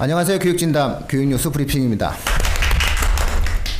[0.00, 0.38] 안녕하세요.
[0.38, 2.14] 교육진담 교육뉴스 브리핑입니다.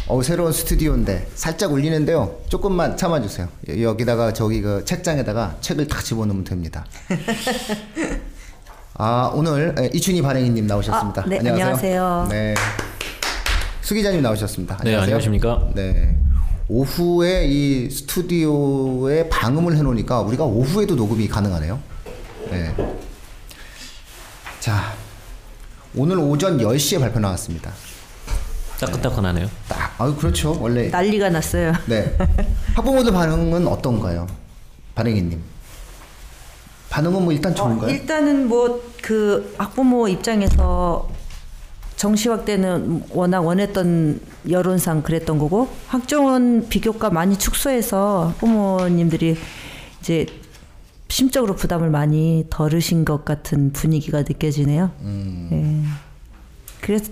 [0.07, 2.37] 어 새로운 스튜디오인데 살짝 울리는데요.
[2.51, 3.49] 조금만 참아주세요.
[3.71, 6.85] 여- 여기다가 저기 그 책장에다가 책을 탁 집어넣으면 됩니다.
[8.99, 11.23] 아 오늘 에, 이춘희 발행이님 나오셨습니다.
[11.23, 12.27] 아, 네, 안녕하세요.
[12.29, 12.55] 네.
[13.81, 14.77] 수 기자님 나오셨습니다.
[14.85, 15.71] 네, 안녕하십니까?
[15.75, 16.19] 네.
[16.69, 21.81] 오후에 이 스튜디오에 방음을 해놓으니까 우리가 오후에도 녹음이 가능하네요.
[22.51, 22.75] 네.
[24.61, 24.93] 자,
[25.95, 27.73] 오늘 오전 10시에 발표 나왔습니다.
[28.79, 29.49] 따끈따끈하네요.
[29.69, 30.57] 딱, 아유, 그렇죠.
[30.61, 30.89] 원래.
[30.89, 31.73] 난리가 났어요.
[31.87, 32.17] 네.
[32.75, 34.27] 학부모들 반응은 어떤가요?
[34.95, 35.41] 발행이님.
[36.89, 37.91] 반응은 뭐 일단 좋은가요?
[37.91, 41.09] 어, 일단은 뭐 그 학부모 입장에서
[41.97, 49.37] 정시학 때는 워낙 원했던 여론상 그랬던 거고 학종은 비교과 많이 축소해서 학부모님들이
[50.01, 50.27] 이제
[51.15, 54.91] 심적으로 부담을 많이 덜으신 것 같은 분위기가 느껴지네요.
[55.01, 55.49] 음.
[55.53, 56.81] 예.
[56.81, 57.11] 그래서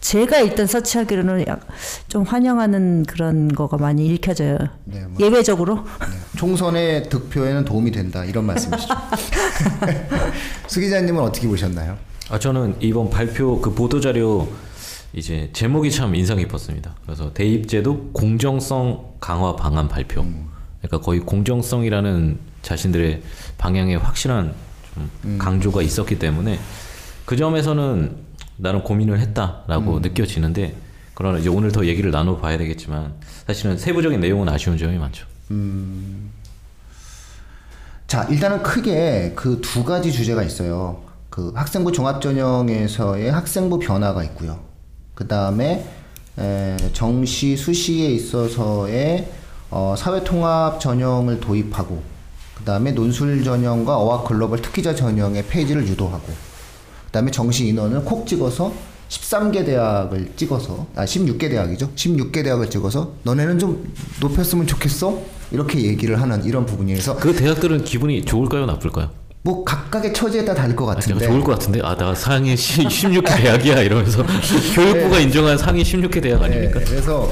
[0.00, 1.66] 제가 일단 서치하기로는 약-
[2.08, 4.58] 좀 환영하는 그런 거가 많이 읽혀져요.
[4.84, 5.16] 네, 뭐.
[5.18, 5.76] 예외적으로.
[5.76, 5.82] 네.
[6.36, 8.24] 총선의 득표에는 도움이 된다.
[8.24, 8.94] 이런 말씀이시죠.
[10.68, 11.96] 수 기자님은 어떻게 보셨나요?
[12.30, 14.48] 아 저는 이번 발표 그 보도 자료
[15.12, 16.94] 이제 제목이 참 인상 깊었습니다.
[17.04, 20.22] 그래서 대입제도 공정성 강화 방안 발표.
[20.82, 23.22] 그러니까 거의 공정성이라는 자신들의
[23.58, 24.52] 방향에 확실한
[24.94, 26.58] 좀 강조가 있었기 때문에
[27.24, 28.16] 그 점에서는
[28.56, 30.74] 나름 고민을 했다라고 느껴지는데
[31.14, 33.14] 그러나 이제 오늘 더 얘기를 나눠봐야 되겠지만
[33.46, 35.26] 사실은 세부적인 내용은 아쉬운 점이 많죠.
[38.06, 41.02] 자, 일단은 크게 그 두 가지 주제가 있어요.
[41.30, 44.60] 그 학생부 종합전형에서의 학생부 변화가 있고요.
[45.14, 45.84] 그 다음에
[46.92, 49.28] 정시, 수시에 있어서의
[49.70, 52.00] 어, 사회통합 전형을 도입하고,
[52.56, 58.26] 그 다음에 논술 전형과 어학 글로벌 특기자 전형의 폐지를 유도하고, 그 다음에 정시 인원을 콕
[58.26, 58.72] 찍어서
[59.08, 61.90] 13개 대학을 찍어서, 아, 16개 대학이죠.
[61.94, 65.20] 16개 대학을 찍어서, 너네는 좀 높였으면 좋겠어?
[65.50, 69.10] 이렇게 얘기를 하는 이런 부분이어서, 그 대학들은 기분이 좋을까요, 나쁠까요?
[69.46, 73.36] 뭐 각각의 처지에 따라 다를 것 아, 같은데 좋을 것 같은데 아 나 상위 16개
[73.36, 74.24] 대학이야 이러면서
[74.74, 76.78] 교육부가 인정한 상위 16개 대학 아닙니까?
[76.80, 77.30] 네, 그래서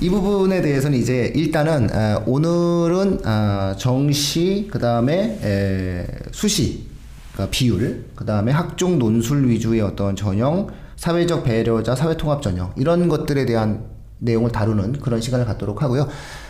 [0.00, 6.86] 이 부분에 대해서는 이제 일단은 에, 오늘은 아, 정시 그 다음에 수시
[7.34, 13.44] 그러니까 비율 그 다음에 학종 논술 위주의 어떤 전형 사회적 배려자 사회통합 전형 이런 것들에
[13.44, 13.84] 대한
[14.18, 16.08] 내용을 다루는 그런 시간을 갖도록 하고요.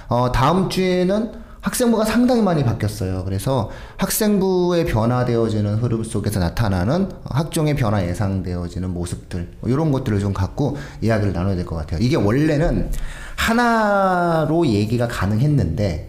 [0.08, 3.22] 어, 다음 주에는 학생부가 상당히 많이 바뀌었어요.
[3.24, 11.32] 그래서 학생부의 변화되어지는 흐름 속에서 나타나는 학종의 변화 예상되어지는 모습들 이런 것들을 좀 갖고 이야기를
[11.32, 12.00] 나눠야 될 것 같아요.
[12.00, 12.90] 이게 원래는
[13.36, 16.08] 하나로 얘기가 가능했는데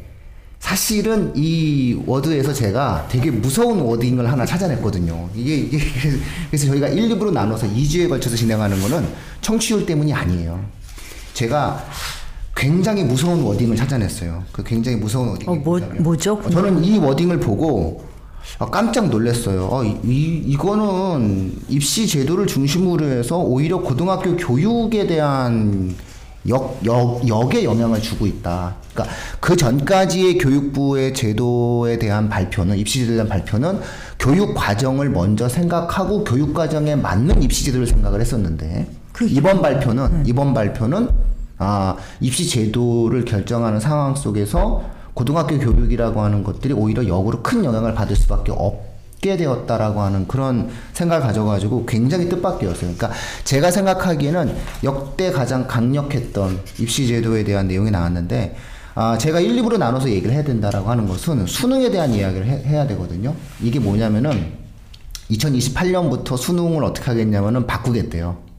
[0.59, 5.29] 사실은 이 워드에서 제가 되게 무서운 wording을 하나 찾아냈거든요.
[5.35, 5.79] 이게, 이게
[6.49, 9.07] 그래서 저희가 1, 2부로 나눠서 2주에 걸쳐서 진행하는 거는
[9.41, 10.63] 청취율 때문이 아니에요.
[11.33, 11.83] 제가
[12.55, 14.43] 굉장히 무서운 wording을 찾아냈어요.
[14.51, 16.33] 그 굉장히 무서운 wording이 어, 뭐, 뭐죠?
[16.33, 18.03] 어, 저는 이 wording을 보고
[18.59, 19.69] 아, 깜짝 놀랐어요.
[19.71, 25.95] 아, 이, 이, 이거는 입시 제도를 중심으로 해서 오히려 고등학교 교육에 대한
[26.47, 28.75] 역, 역, 역에 영향을 주고 있다.
[28.93, 33.79] 그러니까 그 전까지의 교육부의 제도에 대한 발표는, 입시 제도에 대한 발표는
[34.19, 38.87] 교육 과정을 먼저 생각하고 교육 과정에 맞는 입시 제도를 생각을 했었는데,
[39.27, 41.09] 이번 발표는, 이번 발표는
[41.63, 44.83] 아, 입시 제도를 결정하는 상황 속에서
[45.13, 51.21] 고등학교 교육이라고 하는 것들이 오히려 역으로 큰 영향을 받을 수밖에 없게 되었다라고 하는 그런 생각을
[51.21, 52.95] 가져가지고 굉장히 뜻밖이었어요.
[52.95, 53.11] 그러니까
[53.43, 58.55] 제가 생각하기에는 역대 가장 강력했던 입시 제도에 대한 내용이 나왔는데
[58.95, 62.87] 아, 제가 1, 2부로 나눠서 얘기를 해야 된다라고 하는 것은 수능에 대한 이야기를 해, 해야
[62.87, 63.35] 되거든요.
[63.61, 64.53] 이게 뭐냐면은
[65.29, 68.50] 2028년부터 수능을 어떻게 하겠냐면은 바꾸겠대요.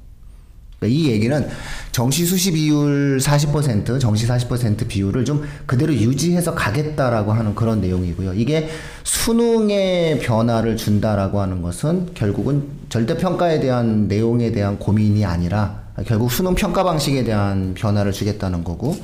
[0.83, 1.49] 그러니까 이 얘기는
[1.93, 8.35] 정시 수시 비율 40%, 정시 40% 비율을 좀 그대로 유지해서 가겠다라고 하는 그런 내용이고요.
[8.35, 8.69] 이게
[9.05, 16.55] 수능의 변화를 준다라고 하는 것은 결국은 절대 평가에 대한 내용에 대한 고민이 아니라 결국 수능
[16.55, 18.97] 평가 방식에 대한 변화를 주겠다는 거고,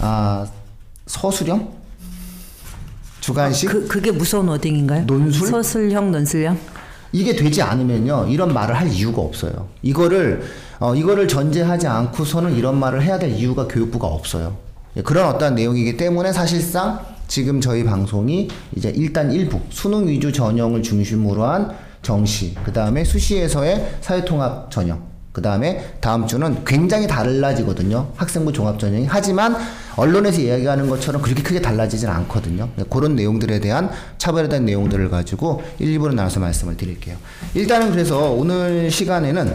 [0.00, 0.46] 아
[1.06, 1.72] 서술형,
[3.20, 5.04] 주관식, 그, 그게 무서운 워딩인가요?
[5.04, 5.48] 논술?
[5.48, 6.58] 서술형, 논술형?
[7.12, 9.68] 이게 되지 않으면요 이런 말을 할 이유가 없어요.
[9.82, 10.42] 이거를
[10.80, 14.56] 어, 이거를 전제하지 않고서는 이런 말을 해야 될 이유가 교육부가 없어요.
[14.96, 20.82] 예, 그런 어떤 내용이기 때문에 사실상 지금 저희 방송이 이제 일단 일부 수능 위주 전형을
[20.82, 21.70] 중심으로 한
[22.02, 25.02] 정시, 그 다음에 수시에서의 사회통합 전형,
[25.32, 28.08] 그그 다음에 다음 주는 굉장히 달라지거든요.
[28.16, 29.06] 학생부 종합전형이.
[29.08, 29.56] 하지만
[29.96, 32.68] 언론에서 이야기하는 것처럼 그렇게 크게 달라지진 않거든요.
[32.76, 37.16] 네, 그런 내용들에 대한 차별에 대한 내용들을 가지고 1, 2부로 나눠서 말씀을 드릴게요.
[37.54, 39.54] 일단은 그래서 오늘 시간에는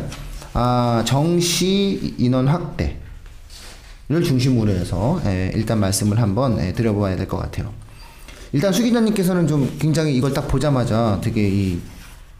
[0.53, 3.00] 아, 정시 인원 확대.
[4.09, 7.71] 를 중심으로 해서 예, 일단 말씀을 한번 예, 드려봐야 될 것 같아요.
[8.51, 11.79] 일단 수 기자님께서는 좀 굉장히 이걸 딱 보자마자 되게 이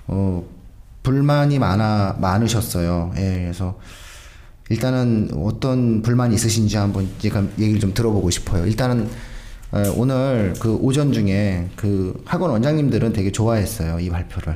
[0.08, 0.44] 어,
[1.04, 3.14] 불만이 많아 많으셨어요.
[3.18, 3.80] 예, 그래서
[4.70, 7.08] 일단은 어떤 불만이 있으신지 한번
[7.58, 8.66] 얘기를 좀 들어보고 싶어요.
[8.68, 9.10] 일단은 예,
[9.96, 14.56] 오늘 그 오전 중에 그 학원 원장님들은 되게 좋아했어요 이 발표를.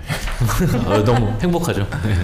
[0.86, 1.88] 어, 너무 행복하죠.
[2.04, 2.16] 네.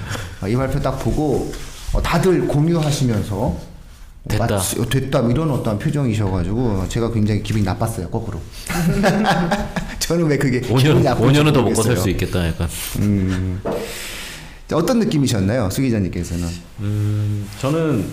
[0.41, 1.51] 아, 이 발표 딱 보고
[1.93, 3.73] 어, 다들 공유하시면서
[4.29, 4.45] 됐다.
[4.45, 8.39] 마치- 어, 됐다 이런 어떤 표정이셔가지고 제가 굉장히 기분이 나빴어요 거꾸로.
[9.99, 11.97] 저는 왜 그게 기분이 5년, 나쁜지 5년은 더 먹고 살.
[11.97, 12.67] 수 있겠다 약간.
[14.67, 16.47] 자, 어떤 느낌이셨나요, 수 기자님께서는?
[16.79, 18.05] 음, 저는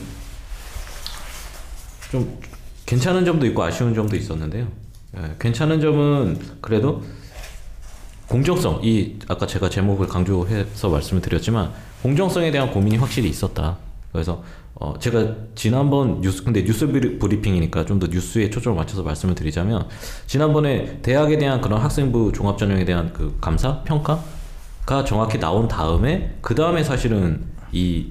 [2.11, 2.39] 좀
[2.91, 4.67] 괜찮은 점도 있고 아쉬운 점도 있었는데요.
[5.17, 7.05] 예, 괜찮은 점은 그래도
[8.27, 11.71] 공정성, 이 아까 제가 제목을 강조해서 말씀을 드렸지만
[12.03, 13.77] 공정성에 대한 고민이 확실히 있었다.
[14.13, 14.43] 그래서
[14.75, 19.87] 어 제가 지난번 뉴스 근데 뉴스 브리- 브리핑이니까 좀 더 뉴스에 초점을 맞춰서 말씀을 드리자면
[20.27, 26.57] 지난번에 대학에 대한 그런 학생부 종합 전형에 대한 그 감사 평가가 정확히 나온 다음에 그
[26.57, 28.07] 다음에 사실은 이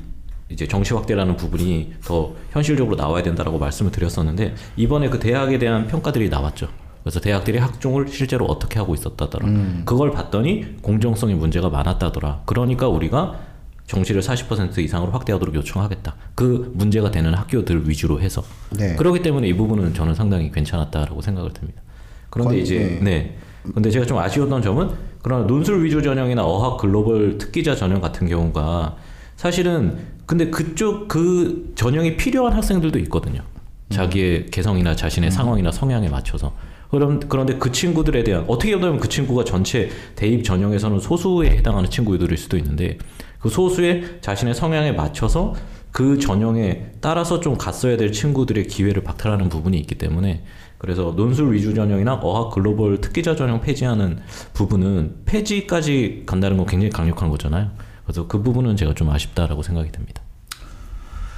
[0.50, 6.30] 이제 정시 확대라는 부분이 더 현실적으로 나와야 된다라고 말씀을 드렸었는데 이번에 그 대학에 대한 평가들이
[6.30, 6.68] 나왔죠.
[7.04, 9.48] 그래서 대학들이 학종을 실제로 어떻게 하고 있었다더라.
[9.86, 12.42] 그걸 봤더니 공정성에 문제가 많았다더라.
[12.46, 13.40] 그러니까 우리가
[13.88, 16.16] 정시를 40% 이상으로 확대하도록 요청하겠다.
[16.36, 18.44] 그 문제가 되는 학교들 위주로 해서.
[18.72, 18.96] 네.
[18.96, 21.82] 그렇기 때문에 이 부분은 저는 상당히 괜찮았다라고 생각을 듭니다.
[22.30, 23.00] 그런데 건- 이제 네.
[23.02, 23.38] 네.
[23.74, 24.90] 근데 제가 좀 아쉬웠던 점은
[25.22, 28.96] 그런 논술 위주 전형이나 어학 글로벌 특기자 전형 같은 경우가
[29.40, 33.42] 사실은 근데 그쪽 그 전형이 필요한 학생들도 있거든요.
[33.90, 36.54] 자기의 개성이나 자신의 상황이나 성향에 맞춰서.
[36.92, 42.38] 그럼 그런데 그 친구들에 대한 어떻게 보면 그 친구가 전체 대입 전형에서는 소수에 해당하는 친구들일
[42.38, 42.98] 수도 있는데
[43.40, 45.56] 그 소수의 자신의 성향에 맞춰서
[45.94, 50.44] 그 전형에 따라서 좀 갔어야 될 친구들의 기회를 박탈하는 부분이 있기 때문에
[50.78, 54.20] 그래서 논술 위주 전형이나 어학 글로벌 특기자 전형 폐지하는
[54.54, 57.70] 부분은 폐지까지 간다는 건 굉장히 강력한 거잖아요.
[58.10, 60.24] 그래서 그 부분은 제가 좀 아쉽다라고 생각이 듭니다.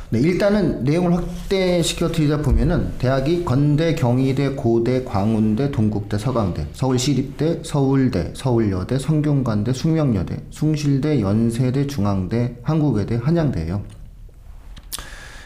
[0.10, 8.32] 네, 일단은 내용을 확대시켜 드리다 보면은 대학이 건대, 경희대, 고대, 광운대, 동국대, 서강대, 서울시립대, 서울대,
[8.34, 13.82] 서울여대, 성균관대, 숙명여대, 숭실대, 연세대, 중앙대, 한국외대, 한양대예요.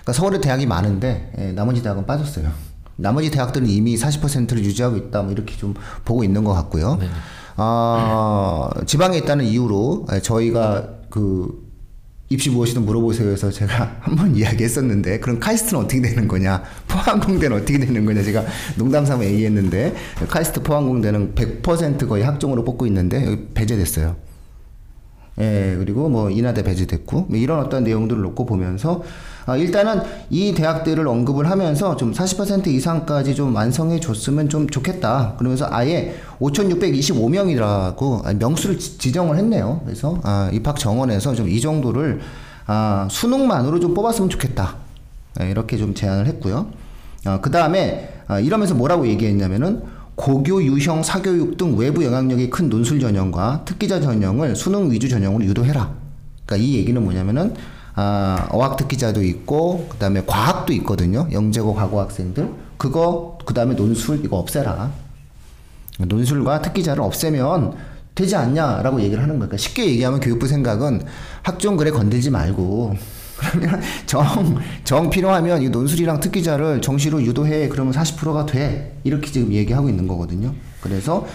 [0.01, 2.51] 그러니까 서울에 대학이 많은데 예, 나머지 대학은 빠졌어요.
[2.97, 5.73] 나머지 대학들은 이미 40%를 유지하고 있다, 뭐 이렇게 좀
[6.05, 6.99] 보고 있는 것 같고요.
[7.57, 11.63] 아, 지방에 있다는 이유로 예, 저희가 그
[12.27, 17.77] 입시 무엇이든 물어보세요 해서 제가 한 번 이야기했었는데 그럼 카이스트는 어떻게 되는 거냐 포항공대는 어떻게
[17.79, 18.43] 되는 거냐 제가
[18.77, 19.95] 농담삼아 얘기했는데
[20.27, 24.17] 카이스트 포항공대는 100% 거의 학종으로 뽑고 있는데 여기 배제됐어요.
[25.39, 29.01] 예, 그리고 뭐 인하대 배제됐고 뭐 이런 어떤 내용들을 놓고 보면서
[29.45, 30.01] 아, 일단은
[30.31, 35.35] 이 대학들을 언급을 하면서 좀 40% 이상까지 좀 완성해 줬으면 좀 좋겠다.
[35.37, 39.81] 그러면서 아예 5,625명이라고 명수를 지- 지정을 했네요.
[39.85, 42.21] 그래서 아, 입학 정원에서 좀 이 정도를
[42.67, 44.77] 아, 수능만으로 좀 뽑았으면 좋겠다.
[45.41, 46.67] 예, 이렇게 좀 제안을 했고요.
[47.27, 48.09] 어, 그 다음에
[48.41, 49.83] 이러면서 뭐라고 얘기했냐면은
[50.15, 55.91] 고교, 유형, 사교육 등 외부 영향력이 큰 논술 전형과 특기자 전형을 수능 위주 전형으로 유도해라.
[56.45, 57.53] 그러니까 이 얘기는 뭐냐면은
[57.95, 61.27] 아, 어학 특기자도 있고 그다음에 과학도 있거든요.
[61.31, 62.49] 영재고 과거 학생들.
[62.77, 64.91] 그거 그다음에 논술 이거 없애라.
[65.99, 67.75] 논술과 특기자를 없애면
[68.13, 71.03] 되지 않냐라고 얘기를 하는 거니까 쉽게 얘기하면 교육부 생각은
[71.41, 72.95] 학종 글에 건들지 말고.
[73.37, 77.67] 그러면 정, 정 필요하면 이 논술이랑 특기자를 정시로 유도해.
[77.67, 78.97] 그러면 40%가 돼.
[79.03, 80.53] 이렇게 지금 얘기하고 있는 거거든요.
[80.81, 81.25] 그래서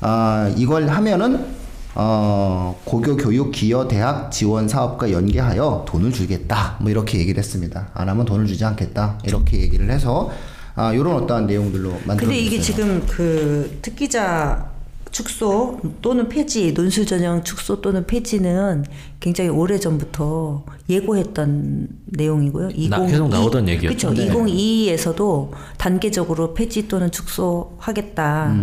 [0.00, 1.59] 아 이걸 하면은
[1.94, 8.08] 어 고교 교육 기여 대학 지원 사업과 연계하여 돈을 주겠다 뭐 이렇게 얘기를 했습니다 안
[8.08, 10.30] 하면 돈을 주지 않겠다 이렇게 얘기를 해서
[10.76, 14.70] 아 요런 어떠한 내용들로 만들어 근데 이게 지금 그 특기자
[15.10, 18.84] 축소 또는 폐지, 논술 전형 축소 또는 폐지는
[19.18, 22.68] 굉장히 오래 전부터 예고했던 내용이고요.
[22.88, 24.10] 나- 계속 나오던 얘기였죠.
[24.10, 24.22] 그렇죠.
[24.22, 24.32] 네.
[24.32, 28.54] 2022에서도 단계적으로 폐지 또는 축소하겠다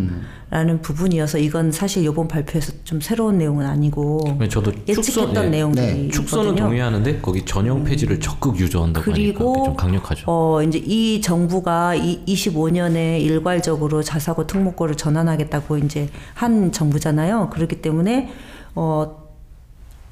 [0.49, 5.49] 라는 부분이어서 이건 사실 이번 발표에서 좀 새로운 내용은 아니고 저도 예측했던 축소- 예.
[5.49, 10.23] 내용들이 축소는 동의하는데 거기 전형 폐지를 적극 유도한다고 하니까 그게 그리고 좀 강력하죠.
[10.27, 17.49] 어 이제 이 정부가 이 25년에 일괄적으로 자사고 특목고를 전환하겠다고 이제 한 정부잖아요.
[17.49, 18.29] 그렇기 때문에
[18.75, 19.27] 어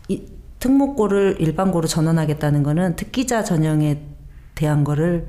[0.09, 0.21] 이,
[0.59, 4.01] 특목고를 일반고로 전환하겠다는 거는 특기자 전형에
[4.53, 5.27] 대한 거를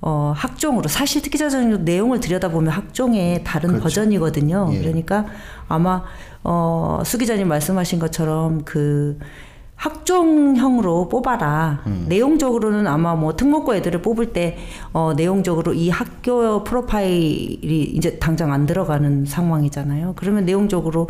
[0.00, 3.82] 어, 학종으로 사실 특기자 전형 내용을 들여다보면 학종의 다른 그렇죠.
[3.84, 4.70] 버전이거든요.
[4.72, 4.78] 예.
[4.78, 5.26] 그러니까
[5.68, 6.04] 아마
[6.44, 9.18] 어, 수 기자님 말씀하신 것처럼 그
[9.76, 11.82] 학종형으로 뽑아라.
[11.86, 12.06] 음.
[12.08, 14.56] 내용적으로는 아마 뭐 특목고 애들을 뽑을 때
[14.92, 20.14] 어, 내용적으로 이 학교 프로파일이 이제 당장 안 들어가는 상황이잖아요.
[20.16, 21.08] 그러면 내용적으로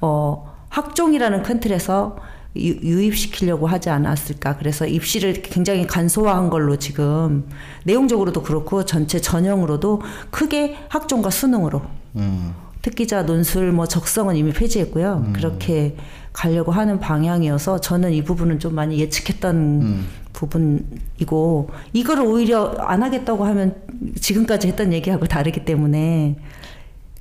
[0.00, 2.16] 어, 학종이라는 큰 틀에서
[2.58, 4.56] 유, 유입시키려고 하지 않았을까.
[4.56, 7.48] 그래서 입시를 굉장히 간소화한 걸로 지금
[7.84, 11.82] 내용적으로도 그렇고 전체 전형으로도 크게 학종과 수능으로
[12.16, 12.54] 음.
[12.82, 15.32] 특기자 논술 뭐 적성은 이미 폐지했고요.
[15.32, 15.96] 그렇게
[16.32, 23.74] 가려고 하는 방향이어서 저는 이 부분은 좀 많이 예측했던 부분이고 이거를 오히려 안 하겠다고 하면
[24.20, 26.36] 지금까지 했던 얘기하고 다르기 때문에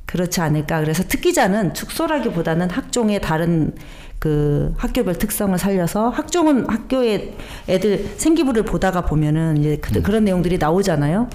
[0.06, 0.82] 그렇지 않을까.
[0.82, 3.74] 그래서 특기자는 축소라기보다는 학종의 다른
[4.20, 7.36] 그 학교별 특성을 살려서 학종은 학교에
[7.70, 11.28] 애들 생기부를 보다가 보면은 이제 그, 그런 내용들이 나오잖아요.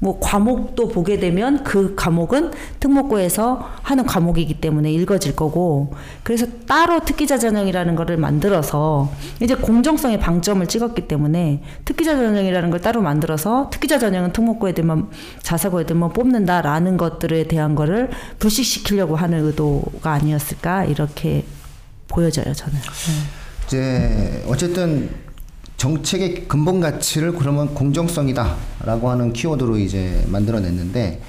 [0.00, 5.92] 뭐 과목도 보게 되면 그 과목은 특목고에서 하는 과목이기 때문에 읽어질 거고.
[6.22, 9.10] 그래서 따로 특기자 전형이라는 거를 만들어서
[9.42, 15.08] 이제 공정성의 방점을 찍었기 때문에 특기자 전형이라는 걸 따로 만들어서 특기자 전형은 특목고 애들만
[15.42, 20.84] 자사고 애들만 뽑는다라는 것들에 대한 거를 불식시키려고 하는 의도가 아니었을까?
[20.84, 21.44] 이렇게
[22.08, 22.78] 보여져요 저는.
[23.66, 25.10] 이제 어쨌든
[25.76, 31.20] 정책의 근본 가치를 그러면 공정성이다라고 하는 키워드로 이제 만들어냈는데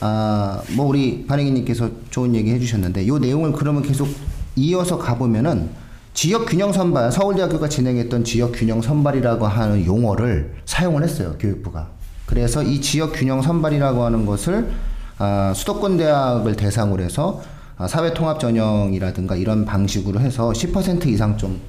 [0.00, 4.08] 아뭐 우리 반행이님께서 좋은 얘기 해주셨는데 이 내용을 그러면 계속
[4.56, 5.68] 이어서 가보면은
[6.14, 11.90] 지역 균형 선발 서울대학교가 진행했던 지역 균형 선발이라고 하는 용어를 사용을 했어요 교육부가
[12.26, 14.70] 그래서 이 지역 균형 선발이라고 하는 것을
[15.18, 21.60] 아, 수도권 대학을 대상으로 해서 아, 사회 통합 전형이라든가 이런 방식으로 해서 10% 이상 좀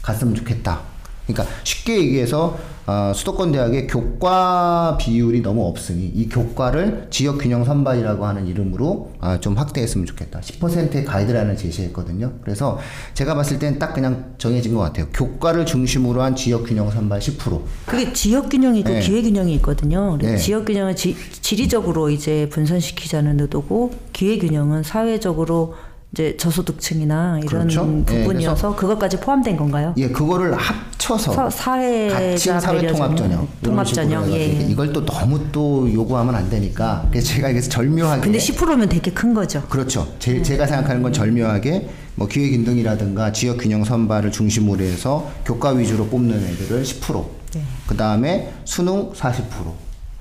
[0.00, 0.89] 갔으면 좋겠다.
[1.32, 2.58] 그러니까 쉽게 얘기해서
[2.90, 9.38] 어, 수도권 대학의 교과 비율이 너무 없으니 이 교과를 지역 균형 선발이라고 하는 이름으로 아,
[9.38, 10.40] 좀 확대했으면 좋겠다.
[10.40, 12.32] 10%의 가이드라인을 제시했거든요.
[12.42, 12.80] 그래서
[13.14, 15.06] 제가 봤을 땐딱 그냥 정해진 것 같아요.
[15.12, 17.60] 교과를 중심으로 한 지역 균형 선발 10%.
[17.86, 19.00] 그게 지역 균형이 있고 네.
[19.00, 20.18] 기회 균형이 있거든요.
[20.20, 20.36] 네.
[20.36, 25.74] 지역 균형은 지, 지리적으로 이제 분산시키자는 의도고 기회 균형은 사회적으로
[26.12, 28.02] 이제 저소득층이나 이런 그렇죠.
[28.10, 29.94] 예, 부분이어서 그것까지 포함된 건가요?
[29.96, 33.46] 예, 그거를 합쳐서 서- 사회자 같이 사회 통합 전형.
[33.62, 34.46] 통합 전형 예.
[34.68, 39.32] 이걸 또 너무 또 요구하면 안 되니까 그래서 제가 여기서 절묘하게 근데 10%면 되게 큰
[39.32, 39.62] 거죠.
[39.68, 40.12] 그렇죠.
[40.18, 46.36] 제, 제가 생각하는 건 절묘하게 뭐 기회균등이라든가 지역 균형 선발을 중심으로 해서 교과 위주로 뽑는
[46.44, 47.24] 애들을 10%.
[47.54, 47.62] 네.
[47.86, 49.42] 그 다음에 수능 40%.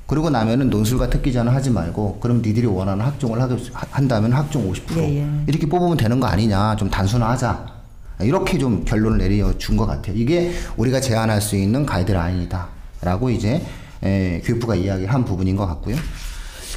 [0.10, 4.98] 그리고 나면은 논술과 특기자는 하지 말고 그럼 니들이 원하는 학종을 하게, 한다면 학종 50%.
[4.98, 5.28] 예, 예.
[5.46, 6.76] 이렇게 뽑으면 되는 거 아니냐.
[6.78, 7.68] 좀 단순화하자.
[8.22, 10.16] 이렇게 좀 결론을 내려준 것 같아요.
[10.16, 12.68] 이게 우리가 제안할 수 있는 가이드라인이다.
[13.02, 13.64] 라고 이제
[14.02, 15.96] 에, 교육부가 이야기한 부분인 것 같고요.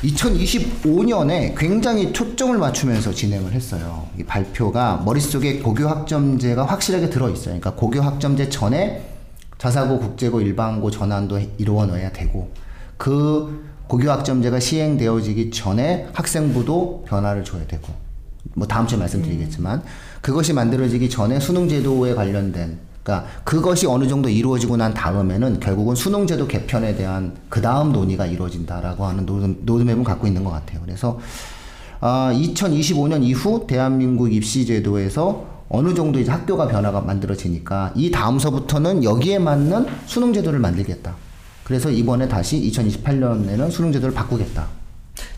[0.05, 4.09] 2025년에 굉장히 초점을 맞추면서 진행을 했어요.
[4.19, 7.59] 이 발표가 머릿속에 고교 학점제가 확실하게 들어있어요.
[7.59, 9.09] 그러니까 고교 학점제 전에
[9.57, 12.51] 자사고, 국제고, 일반고 전환도 이루어 내야 되고
[13.03, 17.89] 그 고교 학점제가 시행되어지기 전에 학생부도 변화를 줘야 되고
[18.55, 19.83] 뭐 다음 주에 말씀드리겠지만
[20.21, 26.29] 그것이 만들어지기 전에 수능 제도에 관련된 그러니까 그것이 어느 정도 이루어지고 난 다음에는 결국은 수능
[26.29, 30.81] 제도 개편에 대한 그 다음 논의가 이루어진다라고 하는 노드- 로드맵을 갖고 있는 것 같아요.
[30.85, 31.19] 그래서
[31.99, 39.41] 아, 2025년 이후 대한민국 입시 제도에서 어느 정도 이제 학교가 변화가 만들어지니까 이 다음서부터는 여기에
[39.41, 41.17] 맞는 수능 제도를 만들겠다.
[41.65, 44.67] 그래서 이번에 다시 2028년에는 수능제도를 바꾸겠다.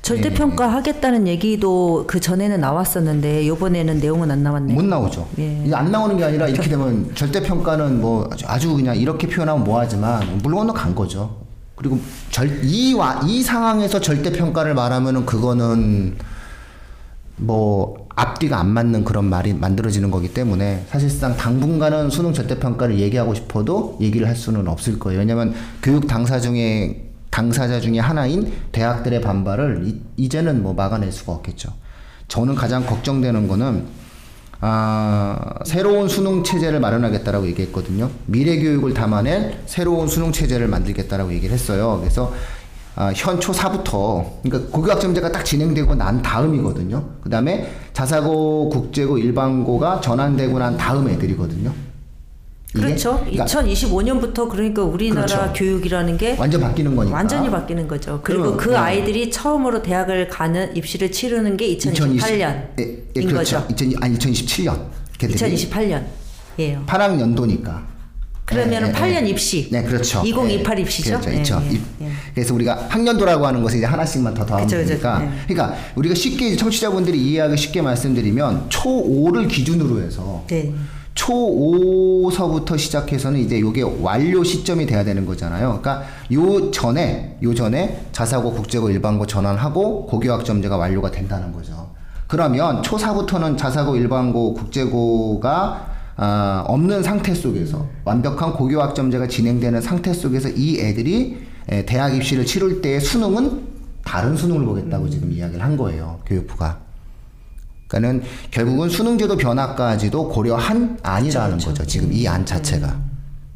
[0.03, 4.75] 절대평가 하겠다는 얘기도 그 전에는 나왔었는데 요번에는 내용은 안 나왔네요.
[4.75, 5.27] 못 나오죠.
[5.39, 5.71] 예.
[5.73, 10.55] 안 나오는 게 아니라 이렇게 되면 절대 평가는 뭐 아주- 그냥 이렇게 표현하면 뭐하지만 물
[10.55, 11.37] 건너 간 거죠.
[11.75, 11.99] 그리고
[12.31, 16.17] 절이이 상황에서 절대 평가를 말하면은 그거는
[17.37, 23.35] 뭐 앞뒤가 안 맞는 그런 말이 만들어지는 거기 때문에 사실상 당분간은 수능 절대 평가를 얘기하고
[23.35, 25.21] 싶어도 얘기를 할 수는 없을 거예요.
[25.21, 31.73] 왜냐하면 교육 당사 중에 당사자 중에 하나인 대학들의 반발을 이, 이제는 뭐 막아낼 수가 없겠죠.
[32.29, 34.05] 저는 가장 걱정되는 거는
[34.61, 38.09] 아, 새로운 수능 체제를 마련하겠다라고 얘기했거든요.
[38.27, 41.99] 미래 교육을 담아낸 새로운 수능 체제를 만들겠다라고 얘기를 했어요.
[42.01, 42.33] 그래서
[42.97, 47.05] 아, 현초 4부터 그러니까 고교학점제가 딱 진행되고 난 다음이거든요.
[47.21, 51.73] 그 다음에 자사고, 국제고, 일반고가 전환되고 난 다음 애들이거든요.
[52.73, 53.21] 그렇죠.
[53.21, 55.53] 그러니까 2025년부터 그러니까 우리나라 그렇죠.
[55.55, 57.17] 교육이라는 게 완전 바뀌는 거니까.
[57.17, 58.21] 완전히 바뀌는 거죠.
[58.25, 58.77] 그리고 그 네.
[58.77, 63.59] 아이들이 처음으로 대학을 가는 입시를 치르는 게 2028년인 예, 예, 그렇죠.
[63.59, 63.67] 거죠.
[63.71, 64.77] 2000, 아니 2027년.
[65.19, 66.85] 2028년이에요.
[66.87, 67.94] 8학년도니까.
[68.45, 69.31] 그러면은 예, 예, 8년 예.
[69.31, 69.69] 입시.
[69.71, 70.23] 네, 그렇죠.
[70.25, 71.21] 2028 예, 입시죠?
[71.21, 71.63] 그렇죠.
[71.65, 71.69] 예.
[71.71, 72.09] 예, 입- 예.
[72.35, 74.89] 그래서 우리가 학년도라고 하는 것을 이제 하나씩만 더 더하면 그쵸, 그쵸.
[74.89, 75.23] 되니까.
[75.23, 75.31] 예.
[75.55, 80.73] 그러니까 우리가 쉽게 청취자분들이 이해하기 쉽게 말씀드리면 초5를 기준으로 해서 네.
[81.15, 85.81] 초5서부터 시작해서는 이제 요게 완료 시점이 돼야 되는 거잖아요.
[85.81, 91.91] 그러니까 요 전에 요 전에 자사고 국제고 일반고 전환하고 고교학점제가 완료가 된다는 거죠.
[92.27, 100.79] 그러면 초4부터는 자사고 일반고 국제고가 아, 없는 상태 속에서 완벽한 고교학점제가 진행되는 상태 속에서 이
[100.81, 103.63] 애들이 에, 대학 입시를 치를 때의 수능은
[104.05, 106.21] 다른 수능을 보겠다고 지금 이야기를 한 거예요.
[106.27, 106.79] 교육부가.
[107.89, 111.85] 그러니까는 결국은 수능제도 변화까지도 고려한 안이라는 거죠.
[111.87, 112.95] 지금 이 안 자체가.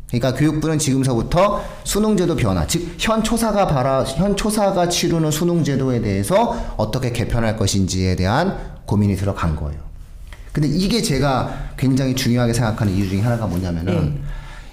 [0.09, 7.13] 그러니까 교육부는 지금서부터 수능제도 변화, 즉 현 초사가 바라 현 초사가 치르는 수능제도에 대해서 어떻게
[7.13, 9.81] 개편할 것인지에 대한 고민이 들어간 거예요.
[10.59, 14.21] 근데 이게 제가 굉장히 중요하게 생각하는 이유 중에 하나가 뭐냐면은 네.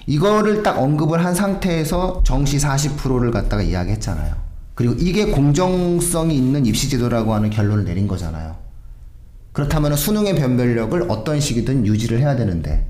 [0.08, 4.34] 이거를 딱 언급을 한 상태에서 정시 40%를 갖다가 이야기했잖아요.
[4.74, 8.56] 그리고 이게 공정성이 있는 입시제도라고 하는 결론을 내린 거잖아요.
[9.51, 12.88] 그렇다면 수능의 변별력을 어떤 식이든 유지를 해야 되는데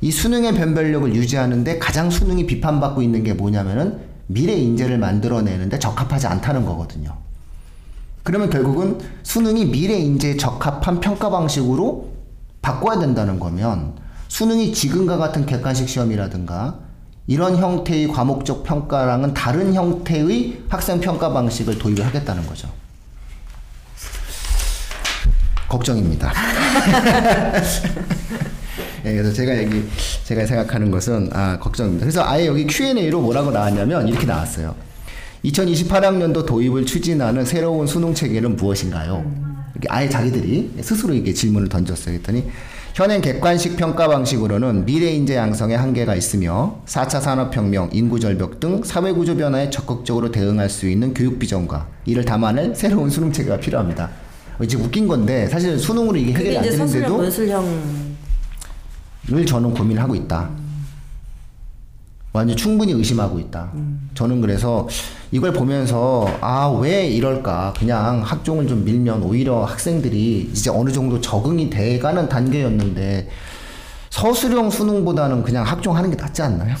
[0.00, 6.64] 이 수능의 변별력을 유지하는데 가장 수능이 비판받고 있는 게 뭐냐면은 미래 인재를 만들어내는데 적합하지 않다는
[6.64, 7.14] 거거든요.
[8.22, 12.11] 그러면 결국은 수능이 미래 인재에 적합한 평가 방식으로
[12.62, 13.94] 바꿔야 된다는 거면
[14.28, 16.78] 수능이 지금과 같은 객관식 시험이라든가
[17.26, 22.68] 이런 형태의 과목적 평가랑은 다른 형태의 학생 평가 방식을 도입을 하겠다는 거죠.
[25.68, 26.32] 걱정입니다.
[29.04, 29.84] 예, 그래서 제가 여기
[30.24, 32.04] 제가 생각하는 것은 아 걱정입니다.
[32.04, 34.74] 그래서 아예 여기 Q&A로 뭐라고 나왔냐면 이렇게 나왔어요.
[35.44, 39.51] 2028학년도 도입을 추진하는 새로운 수능 체계는 무엇인가요?
[39.88, 42.18] 아예 자기들이 스스로 이게 질문을 던졌어요.
[42.18, 42.50] 그랬더니
[42.94, 49.12] 현행 객관식 평가 방식으로는 미래 인재 양성에 한계가 있으며 4차 산업혁명, 인구 절벽 등 사회
[49.12, 54.10] 구조 변화에 적극적으로 대응할 수 있는 교육 비전과 이를 담아낼 새로운 수능 체계가 필요합니다.
[54.58, 58.12] 어, 이제 웃긴 건데 사실 수능으로 이게 해결이 안 되는데도 문술형
[59.28, 60.50] 를 저는 고민을 하고 있다.
[62.32, 63.70] 완전 충분히 의심하고 있다.
[64.14, 64.88] 저는 그래서
[65.30, 71.68] 이걸 보면서 아 왜 이럴까 그냥 학종을 좀 밀면 오히려 학생들이 이제 어느 정도 적응이
[71.70, 73.28] 돼가는 단계였는데
[74.10, 76.74] 서술형 수능보다는 그냥 학종하는 게 낫지 않나요?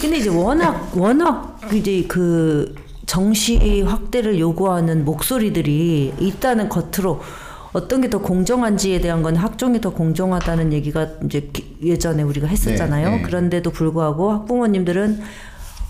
[0.00, 2.74] 근데 이제 워낙 워낙 이제 그
[3.06, 7.20] 정시 확대를 요구하는 목소리들이 있다는 겉으로
[7.76, 13.10] 어떤 게 더 공정한지에 대한 건 학종이 더 공정하다는 얘기가 이제 기- 예전에 우리가 했었잖아요.
[13.10, 13.22] 네, 네.
[13.22, 15.20] 그런데도 불구하고 학부모님들은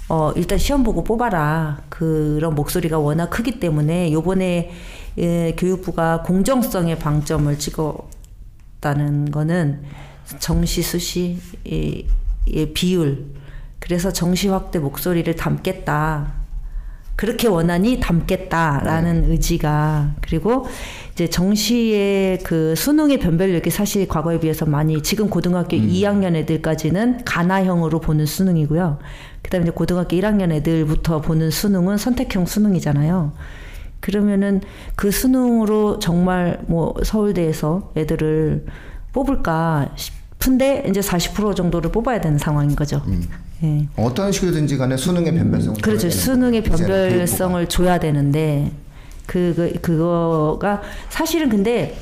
[0.09, 4.71] 어 일단 시험 보고 뽑아라 그런 목소리가 워낙 크기 때문에 요번에
[5.19, 9.83] 예, 교육부가 공정성에 방점을 찍었다는 거는
[10.41, 12.05] 정시 수시 이,
[12.47, 13.27] 이 비율
[13.79, 16.33] 그래서 정시 확대 목소리를 담겠다.
[17.15, 20.67] 그렇게 원하니 담겠다라는 의지가 그리고
[21.17, 28.27] 이제 정시의 그 수능의 변별력이 사실 과거에 비해서 많이 지금 고등학교 2학년 애들까지는 가나형으로 보는
[28.27, 28.99] 수능이고요.
[29.41, 33.33] 그다음에 이제 고등학교 1학년 애들부터 보는 수능은 선택형 수능이잖아요.
[34.01, 34.61] 그러면은
[34.95, 38.67] 그 수능으로 정말 뭐 서울대에서 애들을
[39.15, 43.03] 뽑을까 싶은데 이제 40% 정도를 뽑아야 되는 상황인 거죠.
[43.63, 43.89] 예.
[43.97, 46.11] 어떤 식이든지 간에 수능의 변별성을 그렇죠.
[46.11, 48.71] 줘야 되는 수능의 변별성을 줘야 되는데
[49.27, 51.97] 그거 그거가 사실은 근데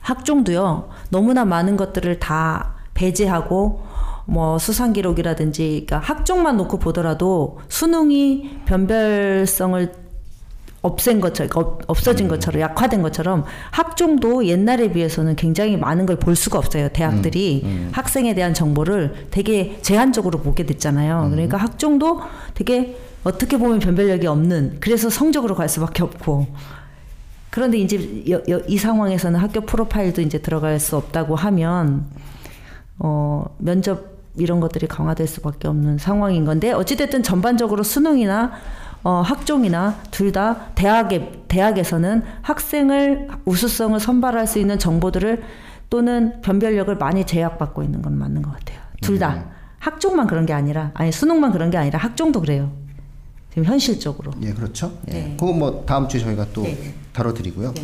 [0.00, 3.82] 학종도요 너무나 많은 것들을 다 배제하고
[4.26, 9.92] 뭐 수상 기록이라든지 그러니까 학종만 놓고 보더라도 수능이 변별성을
[10.80, 16.36] 없앤 것처럼 그러니까 없- 없어진 것처럼 약화된 것처럼 학종도 옛날에 비해서는 굉장히 많은 걸 볼
[16.36, 16.88] 수가 없어요.
[16.90, 21.28] 대학들이 학생에 대한 정보를 되게 제한적으로 보게 됐잖아요.
[21.30, 22.20] 그러니까 학종도
[22.54, 22.96] 되게
[23.28, 26.46] 어떻게 보면 변별력이 없는 그래서 성적으로 갈 수밖에 없고
[27.50, 32.06] 그런데 이제 여- 여- 이 상황에서는 학교 프로파일도 이제 들어갈 수 없다고 하면
[32.98, 38.52] 어, 면접 이런 것들이 강화될 수밖에 없는 상황인 건데 어찌됐든 전반적으로 수능이나
[39.04, 45.42] 어, 학종이나 둘 다 대학에 대학에서는 학생을 우수성을 선발할 수 있는 정보들을
[45.90, 48.78] 또는 변별력을 많이 제약받고 있는 건 맞는 것 같아요.
[49.00, 49.44] 둘다
[49.78, 52.70] 학종만 그런 게 아니라 아니 수능만 그런 게 아니라 학종도 그래요.
[53.64, 54.32] 현실적으로.
[54.42, 54.98] 예, 그렇죠.
[55.08, 55.12] 예.
[55.12, 55.36] 네.
[55.38, 56.94] 그거 뭐 다음 주에 저희가 또 네, 네.
[57.12, 57.74] 다뤄드리고요.
[57.74, 57.82] 네.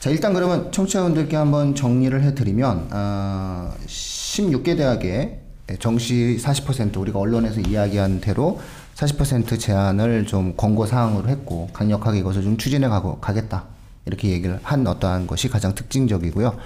[0.00, 5.40] 자, 일단 그러면 청취자분들께 한번 정리를 해드리면 아, 16개 대학에
[5.78, 8.60] 정시 40% 우리가 언론에서 이야기한 대로
[8.96, 13.64] 40% 제한을 좀 권고 사항으로 했고 강력하게 이것을 좀 추진해 가고 가겠다.
[14.04, 16.56] 이렇게 얘기를 한 어떠한 것이 가장 특징적이고요.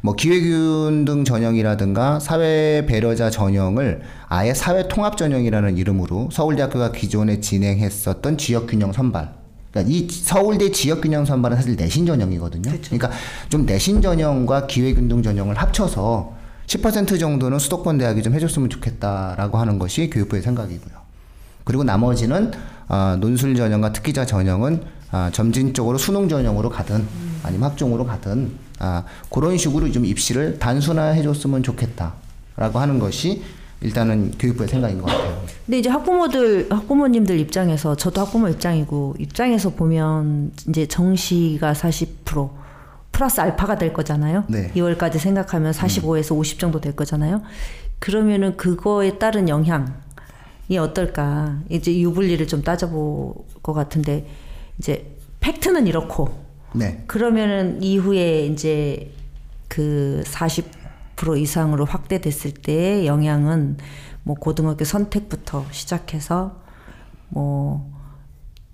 [0.00, 8.68] 뭐 기회균등 전형이라든가 사회 배려자 전형을 아예 사회 통합 전형이라는 이름으로 서울대학교가 기존에 진행했었던 지역
[8.68, 9.34] 균형 선발.
[9.70, 12.70] 그러니까 이 서울대 지역 균형 선발은 사실 내신 전형이거든요.
[12.84, 13.10] 그러니까
[13.48, 20.10] 좀 내신 전형과 기회균등 전형을 합쳐서 10% 정도는 수도권 대학이 좀 해줬으면 좋겠다라고 하는 것이
[20.10, 20.94] 교육부의 생각이고요.
[21.64, 22.52] 그리고 나머지는
[22.88, 27.06] 아, 논술 전형과 특기자 전형은 아, 점진적으로 수능 전형으로 가든
[27.42, 33.42] 아니면 학종으로 가든 아, 그런 식으로 좀 입시를 단순화해 줬으면 좋겠다라고 하는 것이
[33.80, 35.42] 일단은 교육부의 생각인 것 같아요.
[35.66, 42.50] 근데 이제 학부모들 학부모님들 입장에서 저도 학부모 입장이고 입장에서 보면 이제 정시가 40%
[43.12, 44.44] 플러스 알파가 될 거잖아요.
[44.48, 44.70] 네.
[44.74, 47.42] 2월까지 생각하면 45에서 50 정도 될 거잖아요.
[47.98, 51.58] 그러면은 그거에 따른 영향이 어떨까?
[51.68, 54.28] 이제 유불리를 좀 따져볼 것 같은데
[54.78, 57.02] 이제 팩트는 이렇고 네.
[57.06, 59.12] 그러면은 이후에 이제
[59.68, 63.78] 그 40% 이상으로 확대됐을 때의 영향은
[64.22, 66.56] 뭐 고등학교 선택부터 시작해서
[67.28, 67.90] 뭐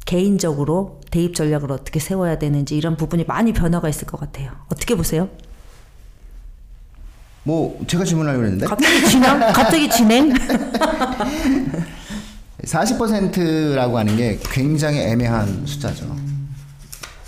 [0.04, 4.52] 개인적으로 대입 전략을 어떻게 세워야 되는지 이런 부분이 많이 변화가 있을 것 같아요.
[4.68, 5.28] 어떻게 보세요?
[7.44, 9.38] 뭐 제가 질문하려고 했는데 갑자기 진행?
[9.38, 10.32] 갑자기 진행?
[12.64, 16.33] 40%라고 하는 게 굉장히 애매한 숫자죠.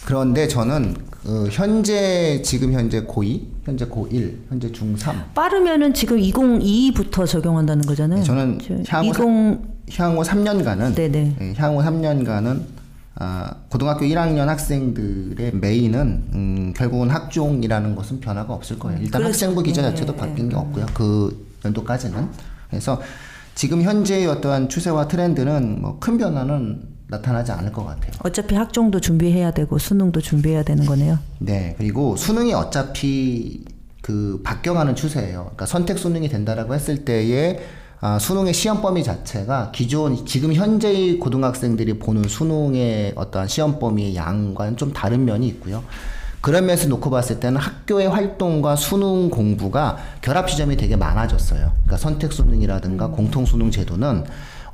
[0.07, 7.85] 그런데 저는 그 현재 지금 현재 고2, 현재 고1, 현재 중3 빠르면은 지금 2022부터 적용한다는
[7.85, 8.23] 거잖아요.
[8.23, 11.37] 저는 향후 20 향후 3년간은 네네.
[11.41, 12.63] 예, 향후 3년간은
[13.17, 19.01] 아, 고등학교 1학년 학생들의 메인은 음, 결국은 학종이라는 것은 변화가 없을 거예요.
[19.01, 19.33] 일단 그렇죠.
[19.33, 20.87] 학생부 기자 네, 자체도 네, 바뀐 게 없고요.
[20.95, 22.29] 그 연도까지는.
[22.71, 23.01] 그래서
[23.57, 28.13] 지금 현재의 어떠한 추세와 트렌드는 뭐 큰 변화는 나타나지 않을 것 같아요.
[28.25, 31.19] 어차피 학종도 준비해야 되고 수능도 준비해야 되는 거네요.
[31.39, 33.65] 네, 그리고 수능이 어차피
[34.03, 35.43] 그 바뀌어가는 추세예요.
[35.43, 37.61] 그러니까 선택 수능이 된다라고 했을 때에
[38.01, 44.77] 아, 수능의 시험 범위 자체가 기존 지금 현재의 고등학생들이 보는 수능의 어떠한 시험 범위의 양과는
[44.77, 45.83] 좀 다른 면이 있고요.
[46.43, 51.73] 그런 면에서 놓고 봤을 때는 학교의 활동과 수능 공부가 결합 지점이 되게 많아졌어요.
[51.73, 54.25] 그러니까 선택 수능이라든가 공통 수능 제도는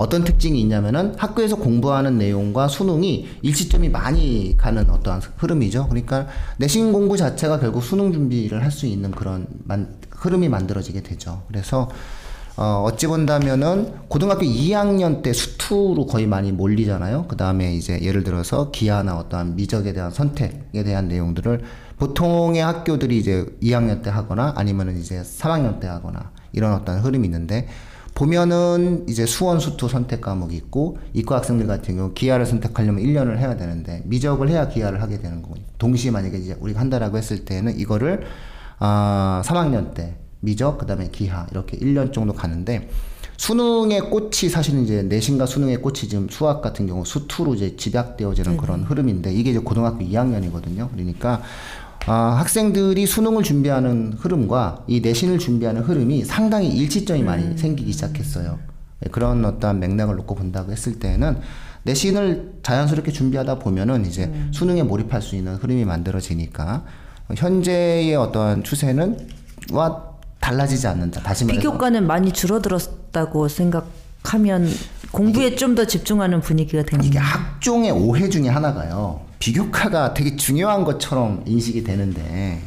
[0.03, 5.87] 어떤 특징이 있냐면은 학교에서 공부하는 내용과 수능이 일치점이 많이 가는 어떠한 흐름이죠.
[5.88, 6.27] 그러니까
[6.59, 11.43] 내신 공부 자체가 결국 수능 준비를 할 수 있는 그런 만, 흐름이 만들어지게 되죠.
[11.49, 11.91] 그래서
[12.57, 17.27] 어, 어찌 본다면은 고등학교 2학년 때 수투로 거의 많이 몰리잖아요.
[17.29, 21.62] 그 다음에 이제 예를 들어서 기하나 어떠한 미적에 대한 선택에 대한 내용들을
[21.99, 27.69] 보통의 학교들이 이제 2학년 때 하거나 아니면은 이제 3학년 때 하거나 이런 어떤 흐름이 있는데
[28.22, 33.56] 보면은 이제 수원 수투 선택 과목이 있고 이과 학생들 같은 경우 기하를 선택하려면 1년을 해야
[33.56, 38.22] 되는데 미적을 해야 기하를 하게 되는 거고 동시에 만약에 이제 우리가 한다라고 했을 때는 이거를
[38.78, 42.88] 아 3학년 때 미적 그다음에 기하 이렇게 1년 정도 가는데
[43.38, 48.85] 수능의 꽃이 사실은 이제 내신과 수능의 꽃이 지금 수학 같은 경우 수투로 이제 집약되어지는 그런
[48.85, 50.88] 흐름인데 이게 이제 고등학교 2학년이거든요.
[50.92, 51.42] 그러니까
[52.07, 58.59] 아, 학생들이 수능을 준비하는 흐름과 이 내신을 준비하는 흐름이 상당히 일치점이 많이 생기기 시작했어요.
[59.01, 61.38] 네, 그런 어떠한 맥락을 놓고 본다고 했을 때는
[61.85, 66.85] 내신을 자연스럽게 준비하다 보면은 이제 수능에 몰입할 수 있는 흐름이 만들어지니까
[67.37, 69.29] 현재의 어떠한 추세는
[69.73, 70.05] 와
[70.41, 71.23] 달라지지 않는다.
[71.23, 74.69] 다시 말해서 비교과는 많이 줄어들었다고 생각하면
[75.12, 79.20] 공부에 좀 더 집중하는 분위기가 되는 이게 학종의 오해 중에 하나가요.
[79.38, 82.61] 비교과가 되게 중요한 것처럼 인식이 되는데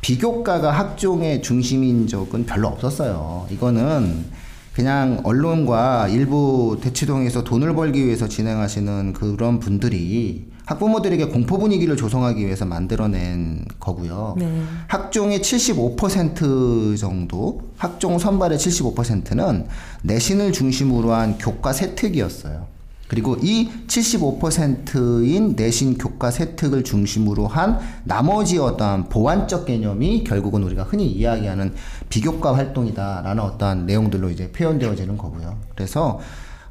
[0.00, 3.46] 비교과가 학종의 중심인 적은 별로 없었어요.
[3.50, 4.24] 이거는
[4.72, 12.64] 그냥 언론과 일부 대치동에서 돈을 벌기 위해서 진행하시는 그런 분들이 학부모들에게 공포 분위기를 조성하기 위해서
[12.64, 14.36] 만들어낸 거고요.
[14.38, 14.62] 네.
[14.86, 19.66] 학종의 75% 정도, 학종 선발의 75%는
[20.02, 22.68] 내신을 중심으로 한 교과 세특이었어요.
[23.08, 31.06] 그리고 이 75%인 내신 교과 세특을 중심으로 한 나머지 어떠한 보완적 개념이 결국은 우리가 흔히
[31.06, 31.74] 이야기하는
[32.08, 35.58] 비교과 활동이다라는 어떠한 내용들로 이제 표현되어지는 거고요.
[35.74, 36.20] 그래서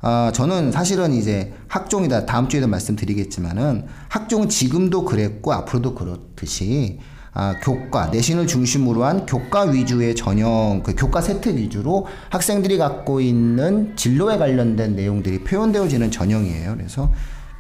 [0.01, 2.25] 아, 저는 사실은 이제 학종이다.
[2.25, 6.99] 다음 주에도 말씀드리겠지만은 학종은 지금도 그랬고 앞으로도 그렇듯이
[7.33, 13.95] 아, 교과, 내신을 중심으로 한 교과 위주의 전형, 그 교과 세트 위주로 학생들이 갖고 있는
[13.95, 16.75] 진로에 관련된 내용들이 표현되어지는 전형이에요.
[16.75, 17.12] 그래서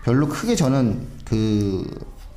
[0.03, 1.85] 별로 크게 저는 그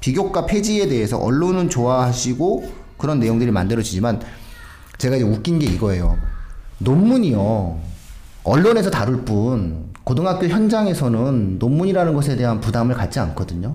[0.01, 4.21] 비교과 폐지에 대해서 언론은 좋아하시고 그런 내용들이 만들어지지만
[4.99, 6.19] 제가 이제 웃긴 게 이거예요.
[6.79, 7.81] 논문이요.
[8.45, 13.75] 언론에서 다룰 뿐 고등학교 현장에서는 논문이라는 것에 대한 부담을 갖지 않거든요.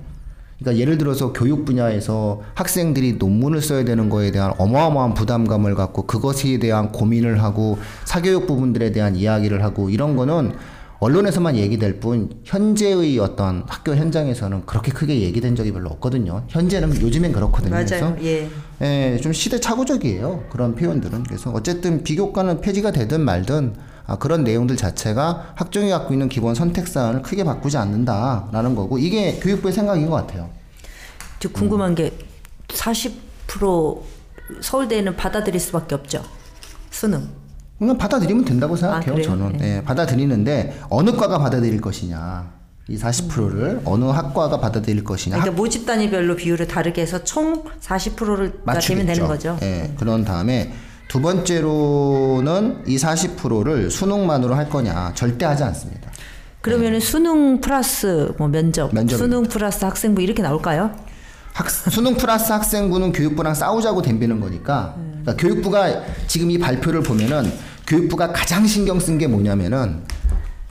[0.60, 6.58] 그러니까 예를 들어서 교육 분야에서 학생들이 논문을 써야 되는 거에 대한 어마어마한 부담감을 갖고 그것에
[6.58, 10.54] 대한 고민을 하고 사교육 부분들에 대한 이야기를 하고 이런 거는
[11.00, 16.44] 언론에서만 얘기될 뿐 현재의 어떤 학교 현장에서는 그렇게 크게 얘기된 적이 별로 없거든요.
[16.48, 17.70] 현재는 요즘엔 그렇거든요.
[17.70, 18.18] 그래서 맞아요.
[18.24, 18.50] 예.
[18.82, 20.46] 예, 좀 시대착오적이에요.
[20.50, 21.24] 그런 표현들은.
[21.24, 26.88] 그래서 어쨌든 비교과는 폐지가 되든 말든 아, 그런 내용들 자체가 학종이 갖고 있는 기본 선택
[26.88, 30.50] 사안을 크게 바꾸지 않는다라는 거고 이게 교육부의 생각인 것 같아요.
[31.40, 32.18] 저 궁금한 게
[32.70, 34.02] 40%
[34.62, 36.24] 서울대는 받아들일 수밖에 없죠.
[36.90, 37.28] 수능.
[37.78, 39.18] 그냥 받아들이면 된다고 생각해요.
[39.18, 39.22] 아?
[39.22, 42.52] 저는 예, 받아들이는데 어느 과가 받아들일 것이냐
[42.90, 48.62] 이 40%를 어느 학과가 받아들일 것이냐 그러니까 모집 단위별로 비율을 다르게 해서 총 40%를 되면
[48.64, 49.06] 맞추겠죠.
[49.06, 49.58] 되는 거죠.
[49.62, 50.74] 예, 그런 다음에
[51.08, 56.12] 두 번째로는 이 40%를 수능만으로 할 거냐 절대 하지 않습니다.
[56.62, 59.18] 그러면은 수능 플러스 뭐 면접, 면접입니다.
[59.18, 60.92] 수능 플러스 학생부 이렇게 나올까요?
[61.54, 67.52] 학, 수능 플러스 학생부는 교육부랑 싸우자고 덤비는 거니까 그러니까 교육부가 지금 이 발표를 보면은
[67.88, 70.04] 교육부가 가장 신경 쓴 게 뭐냐면은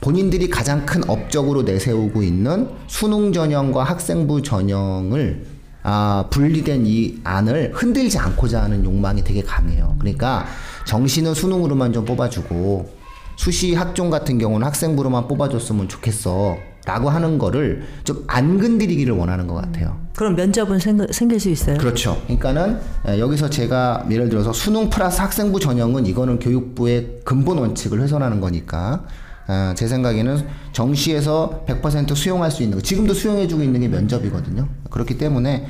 [0.01, 5.56] 본인들이 가장 큰 업적으로 내세우고 있는 수능 전형과 학생부 전형을
[5.89, 9.95] 아, 분리된 이 안을 흔들지 않고자 하는 욕망이 되게 강해요.
[9.99, 10.45] 그러니까
[10.85, 12.89] 정시는 수능으로만 좀 뽑아주고
[13.37, 16.57] 수시 학종 같은 경우는 학생부로만 뽑아줬으면 좋겠어.
[16.85, 19.97] 라고 하는 거를 좀 안 건드리기를 원하는 것 같아요.
[20.15, 21.77] 그럼 면접은 생, 생길 수 있어요.
[21.77, 22.21] 그렇죠.
[22.23, 28.39] 그러니까는 에, 여기서 제가 예를 들어서 수능 플러스 학생부 전형은 이거는 교육부의 근본 원칙을 훼손하는
[28.41, 29.03] 거니까
[29.47, 34.67] 어, 제 생각에는 정시에서 100% 수용할 수 있는 거 지금도 수용해주고 있는 게 면접이거든요.
[34.89, 35.67] 그렇기 때문에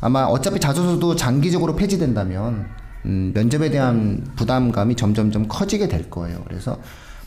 [0.00, 2.66] 아마 어차피 자소서도 장기적으로 폐지된다면
[3.06, 6.42] 음, 면접에 대한 부담감이 점점점 커지게 될 거예요.
[6.46, 6.78] 그래서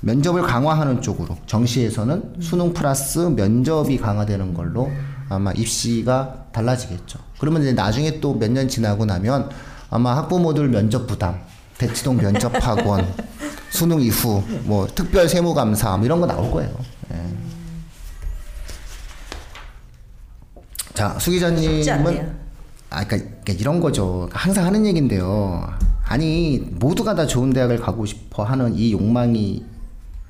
[0.02, 4.92] 면접을 강화하는 쪽으로 정시에서는 수능 플러스 면접이 강화되는 걸로
[5.30, 7.20] 아마 입시가 달라지겠죠.
[7.40, 9.50] 그러면 이제 나중에 또 몇 년 지나고 나면
[9.90, 11.40] 아마 학부모들 면접 부담,
[11.88, 13.06] 대치동 면접 학원,
[13.70, 16.74] 수능 이후 뭐 특별 세무 감사 뭐 이런 거 나올 거예요.
[17.12, 17.18] 예.
[20.94, 21.32] 자, 수.
[21.32, 22.44] 기자님은
[22.90, 24.30] 아, 그러니까, 그러니까 이런 거죠.
[24.32, 25.68] 항상 하는 얘긴데요.
[26.06, 29.66] 아니 모두가 다 좋은 대학을 가고 싶어 하는 이 욕망이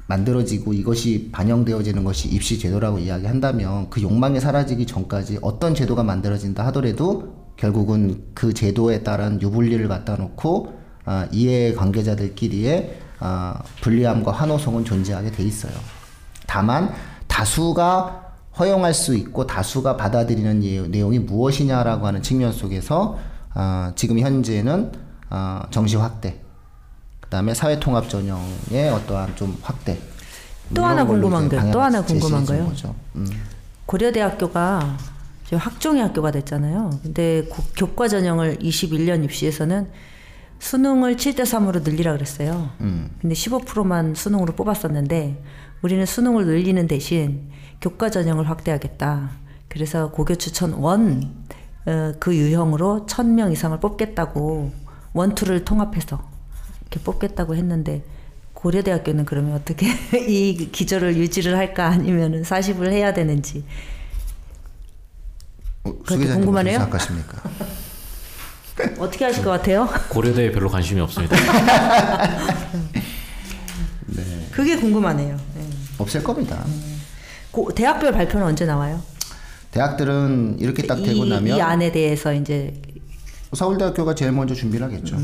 [0.07, 7.35] 만들어지고 이것이 반영되어지는 것이 입시 제도라고 이야기한다면 그 욕망이 사라지기 전까지 어떤 제도가 만들어진다 하더라도
[7.57, 15.43] 결국은 그 제도에 따른 유불리를 갖다 놓고 아, 이해 관계자들끼리의 아, 불리함과 환호성은 존재하게 돼
[15.43, 15.73] 있어요.
[16.47, 16.93] 다만
[17.27, 18.21] 다수가
[18.59, 23.17] 허용할 수 있고 다수가 받아들이는 예- 내용이 무엇이냐라고 하는 측면 속에서
[23.53, 24.91] 아, 지금 현재는
[25.29, 26.39] 아, 정시 확대,
[27.21, 29.97] 그다음에 사회 통합 전형의 어떠한 좀 확대.
[30.73, 31.71] 또 하나 궁금한 거요.
[31.71, 32.71] 또 하나 궁금한 거요.
[33.15, 33.27] 음.
[33.85, 34.97] 고려대학교가
[35.51, 36.89] 학종의 학교가 됐잖아요.
[37.03, 39.87] 근데 고- 교과 전형을 21년 입시에서는
[40.63, 42.69] 수능을 7대 3으로 늘리라 그랬어요.
[42.79, 43.09] 음.
[43.19, 45.43] 근데 15%만 수능으로 뽑았었는데
[45.81, 47.49] 우리는 수능을 늘리는 대신
[47.81, 49.29] 교과 전형을 확대하겠다.
[49.67, 51.33] 그래서 고교 추천 원,
[51.85, 54.71] 어, 그 유형으로 1000명 이상을 뽑겠다고
[55.11, 56.31] 원투를 통합해서
[56.79, 58.05] 이렇게 뽑겠다고 했는데
[58.53, 59.87] 고려대학교는 그러면 어떻게
[60.29, 63.65] 이 기조를 유지를 할까 아니면은 40을 해야 되는지
[65.83, 66.79] 어, 기자님 궁금하네요.
[66.79, 67.41] 생각하십니까?
[68.97, 69.87] 어떻게 하실 것 같아요?
[70.09, 71.35] 고려대에 별로 관심이 없습니다.
[74.51, 75.35] 그게 궁금하네요.
[75.55, 75.61] 네.
[75.97, 76.63] 없을 겁니다.
[77.51, 79.01] 고- 대학별 발표는 언제 나와요?
[79.71, 82.73] 대학들은 이렇게 딱 되고 이, 나면 이 안에 대해서 이제
[83.53, 85.17] 서울대학교가 제일 먼저 준비를 하겠죠.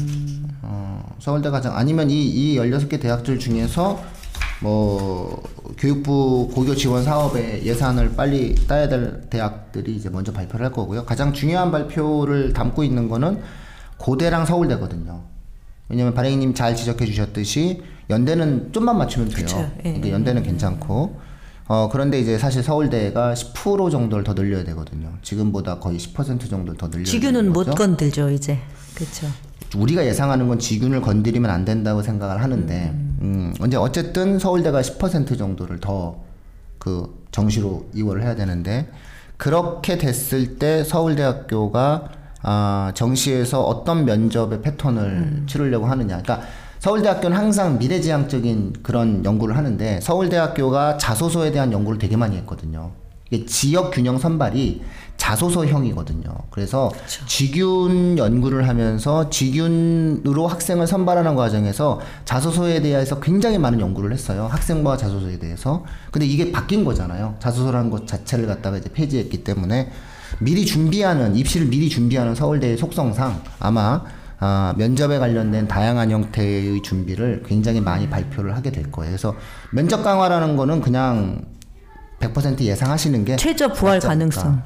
[0.63, 4.03] 어, 서울대 가장 아니면 이, 이 16개 대학들 중에서
[4.61, 5.41] 뭐
[5.77, 11.05] 교육부 고교 지원 사업의 예산을 빨리 따야 될 대학들이 이제 먼저 발표를 할 거고요.
[11.05, 13.41] 가장 중요한 발표를 담고 있는 거는
[13.97, 15.21] 고대랑 서울대거든요.
[15.87, 19.45] 왜냐면 발행님 잘 지적해 주셨듯이 연대는 좀만 맞추면 돼요.
[19.45, 21.19] 그쵸, 예, 그러니까 연대는 괜찮고
[21.69, 25.13] 어 그런데 이제 사실 서울대가 10% 정도를 더 늘려야 되거든요.
[25.21, 27.65] 지금보다 거의 10% 정도를 더 늘려야 지규는 되는 못.
[27.73, 28.59] 건들죠 이제.
[28.95, 29.27] 그렇죠.
[29.77, 32.89] 우리가 예상하는 건 지균을 건드리면 안 된다고 생각을 하는데
[33.21, 36.29] 음, 이제 어쨌든 서울대가 10% 정도를 더
[36.79, 38.89] 그 정시로 이월을 해야 되는데
[39.37, 42.09] 그렇게 됐을 때 서울대학교가
[42.41, 46.21] 아, 정시에서 어떤 면접의 패턴을 치르려고 하느냐.
[46.21, 46.47] 그러니까
[46.79, 52.91] 서울대학교는 항상 미래지향적인 그런 연구를 하는데 서울대학교가 자소서에 대한 연구를 되게 많이 했거든요.
[53.31, 54.81] 이게 지역 균형 선발이
[55.17, 56.23] 자소서형이거든요.
[56.49, 56.89] 그래서
[57.27, 64.47] 지균 연구를 하면서 지균으로 학생을 선발하는 과정에서 자소서에 대해서 굉장히 많은 연구를 했어요.
[64.49, 65.83] 학생과 자소서에 대해서.
[66.11, 67.35] 근데 이게 바뀐 거잖아요.
[67.39, 69.91] 자소서라는 것 자체를 갖다가 이제 폐지했기 때문에
[70.39, 74.03] 미리 준비하는 입시를 미리 준비하는 서울대의 속성상 아마
[74.41, 79.11] 아, 면접에 관련된 다양한 형태의 준비를 굉장히 많이 발표를 하게 될 거예요.
[79.11, 79.35] 그래서
[79.71, 81.41] 면접 강화라는 거는 그냥
[82.19, 83.99] 100% 예상하시는 게 최저 부활.
[83.99, 84.61] 가능성.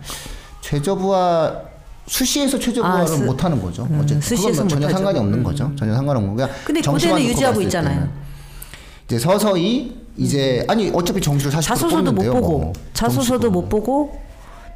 [0.61, 1.71] 최저 부활
[2.07, 3.83] 수시에서 최저 아, 부활은 수- 못 하는 거죠.
[3.89, 4.89] 음, 어쨌든 수시에서 뭐 전혀.
[4.89, 5.71] 상관이 없는 거죠.
[5.75, 6.49] 전혀 상관없는 거야.
[6.65, 7.95] 근데 고대는 유지하고 있잖아요.
[7.95, 8.11] 때는.
[9.05, 14.19] 이제 서서히 이제 아니 어차피 정시를 사실 자소서도 못 보고 자소서도 못 보고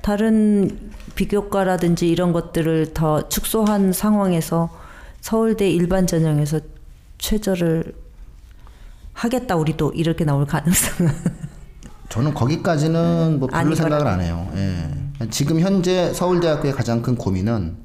[0.02, 4.70] 다른 비교과라든지 이런 것들을 더 축소한 상황에서
[5.22, 6.60] 서울대 일반 전형에서
[7.18, 7.94] 최저를
[9.14, 11.12] 하겠다 우리도 이렇게 나올 가능성은
[12.10, 14.50] 저는 거기까지는 뭐 별로 생각을 안 해요.
[14.56, 15.28] 예.
[15.30, 17.78] 지금 현재 서울대학교의 가장 큰 고민은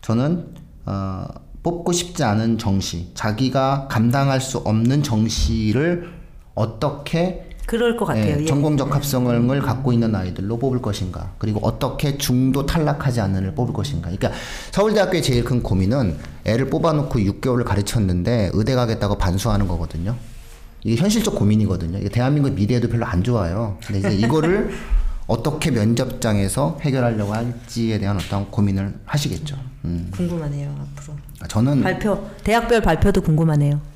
[0.00, 0.54] 저는
[0.86, 1.26] 어,
[1.62, 6.10] 뽑고 싶지 않은 정시, 자기가 감당할 수 없는 정시를
[6.54, 8.36] 어떻게 그럴 것 같아요.
[8.36, 8.44] 예, 예.
[8.44, 13.72] 전공 적 합성을 갖고 있는 아이들로 뽑을 것인가 그리고 어떻게 중도 탈락하지 않는 애를 뽑을
[13.72, 14.30] 것인가 그러니까
[14.70, 20.16] 서울대학교의 제일 큰 고민은 애를 뽑아놓고 6개월을 가르쳤는데 의대 가겠다고 반수하는 거거든요
[20.82, 24.70] 이게 현실적 고민이거든요 이게 대한민국 미래에도 별로 안 좋아요 근데 이제 이거를
[25.26, 30.10] 어떻게 면접장에서 해결하려고 할지에 대한 어떤 고민을 하시겠죠 음.
[30.12, 31.16] 궁금하네요 앞으로
[31.48, 33.93] 저는 발표 대학별 발표도 궁금하네요.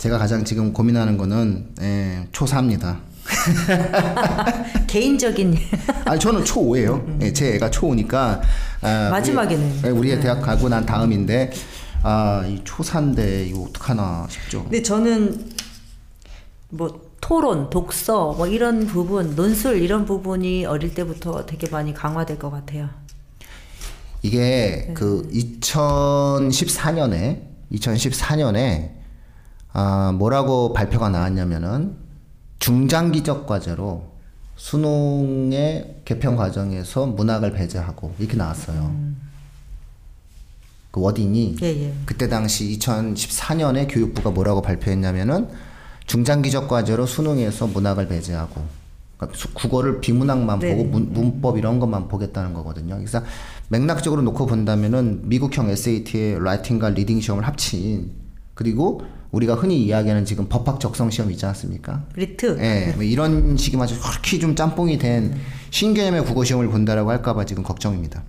[0.00, 2.96] 제가 가장 지금 고민하는 거는 예, 초4입니다
[4.88, 5.54] 개인적인
[6.06, 7.22] 아니 저는 초5예요.
[7.22, 8.40] 예, 제 애가 초5니까
[8.80, 9.70] 아, 마지막에는.
[9.78, 11.52] 우리, 예, 우리 애 대학 가고 난 다음인데
[12.02, 14.62] 아 이 초3인데 이거 어떡하나 싶죠.
[14.62, 15.50] 근데 저는
[16.70, 22.50] 뭐 토론, 독서 뭐 이런 부분, 논술 이런 부분이 어릴 때부터 되게 많이 강화될 것
[22.50, 22.88] 같아요.
[24.22, 28.99] 이게 그 2014년에 2014년에
[29.72, 31.96] 아 뭐라고 발표가 나왔냐면은
[32.58, 34.10] 중장기적 과제로
[34.56, 38.94] 수능의 개편 과정에서 문학을 배제하고 이렇게 나왔어요.
[40.90, 41.94] 그 wording이 예, 예.
[42.04, 45.48] 그때 당시 2014년에 교육부가 뭐라고 발표했냐면은
[46.06, 48.60] 중장기적 과제로 수능에서 문학을 배제하고
[49.16, 50.74] 그러니까 수- 국어를 비문학만 네.
[50.74, 52.96] 보고 문, 문법 이런 것만 보겠다는 거거든요.
[52.96, 53.22] 그래서
[53.68, 58.10] 맥락적으로 놓고 본다면은 미국형 SAT의 writing과 reading 시험을 합친
[58.54, 59.02] 그리고
[59.32, 62.04] 우리가 흔히 이야기하는 지금 법학 적성 시험 있지 않습니까?
[62.14, 62.58] LEET.
[62.60, 65.36] 예, 뭐 이런 식이 마저 그렇게 좀 짬뽕이 된
[65.70, 68.22] 신개념의 국어 시험을 본다라고 할까봐 지금 걱정입니다.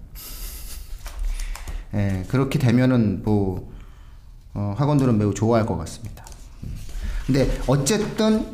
[1.95, 3.71] 예, 그렇게 되면은 뭐
[4.53, 6.25] 어, 학원들은 매우 좋아할 것 같습니다.
[6.63, 6.69] 음.
[7.25, 8.45] 근데 어쨌든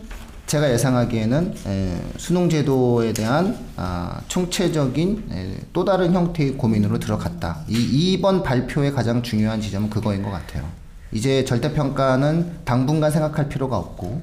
[0.47, 7.63] 제가 예상하기에는 에, 수능 제도에 대한 아, 총체적인 에, 또 다른 형태의 고민으로 들어갔다.
[7.67, 10.63] 이 이번 발표의 가장 중요한 지점은 그거인 것 같아요.
[11.11, 14.21] 이제 절대평가는 당분간 생각할 필요가 없고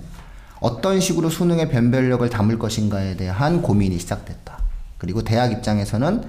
[0.60, 4.58] 어떤 식으로 수능의 변별력을 담을 것인가에 대한 고민이 시작됐다.
[4.98, 6.22] 그리고 대학 입장에서는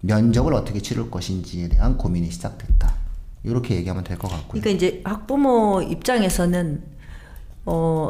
[0.00, 2.92] 면접을 어떻게 치를 것인지에 대한 고민이 시작됐다.
[3.44, 4.60] 이렇게 얘기하면 될 것 같고요.
[4.60, 6.82] 그러니까 이제 학부모 입장에서는
[7.66, 8.08] 어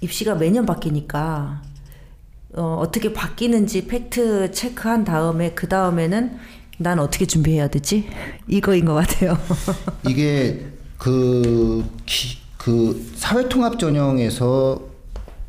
[0.00, 1.62] 입시가 매년 바뀌니까
[2.54, 6.38] 어 어떻게 바뀌는지 팩트 체크한 다음에 그 다음에는
[6.78, 8.06] 난 어떻게 준비해야 되지?
[8.48, 9.38] 이거인 것 같아요.
[10.08, 10.66] 이게
[11.06, 14.82] 그, 기, 그 사회통합 전형에서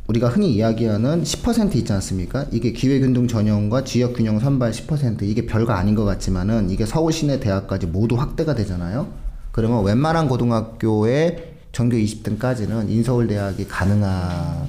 [0.06, 2.46] 우리가 흔히 이야기하는 10% 있지 않습니까?
[2.52, 7.88] 이게 기회균등 전형과 지역균형 선발 10% 이게 별거 아닌 것 같지만은 이게 서울 시내 대학까지
[7.88, 9.08] 모두 확대가 되잖아요.
[9.52, 14.68] 그러면 웬만한 고등학교의 전교 20등까지는 인서울 대학이 가능한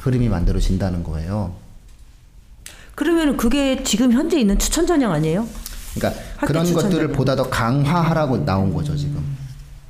[0.00, 1.54] 흐름이 만들어진다는 거예요.
[2.96, 5.46] 그러면 그게 지금 현재 있는 추천 전형 아니에요?
[5.94, 7.12] 그러니까 그런 것들을 전형.
[7.12, 9.39] 보다 더 강화하라고 나온 거죠 지금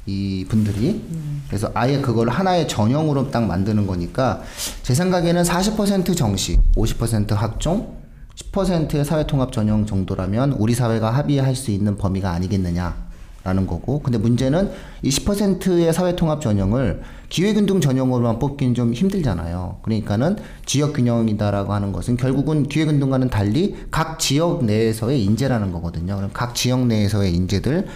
[0.07, 1.03] 이 분들이
[1.47, 4.43] 그래서 아예 그걸 하나의 전형으로 딱 만드는 거니까
[4.83, 8.01] 제 생각에는 40% 정시, 50% 학종,
[8.35, 14.71] 10%의 사회통합 전형 정도라면 우리 사회가 합의할 수 있는 범위가 아니겠느냐라는 거고 근데 문제는
[15.03, 19.79] 이 10%의 사회통합 전형을 기회균등 전형으로만 뽑기는 좀 힘들잖아요.
[19.83, 20.37] 그러니까는
[20.67, 26.17] 지역균형이다라고 하는 것은 결국은 기회균등과는 달리 각 지역 내에서의 인재라는 거거든요.
[26.17, 27.87] 그럼 각 지역 내에서의 인재들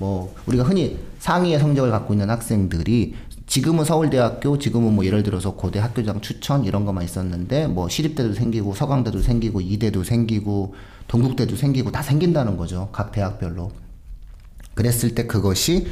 [0.00, 3.14] 뭐 우리가 흔히 상위의 성적을 갖고 있는 학생들이
[3.46, 8.74] 지금은 서울대학교, 지금은 뭐 예를 들어서 고대 학교장 추천 이런 것만 있었는데 뭐 시립대도 생기고
[8.74, 10.74] 서강대도 생기고 이대도 생기고
[11.08, 12.88] 동국대도 생기고 다 생긴다는 거죠.
[12.92, 13.72] 각 대학별로.
[14.74, 15.88] 그랬을 때 그것이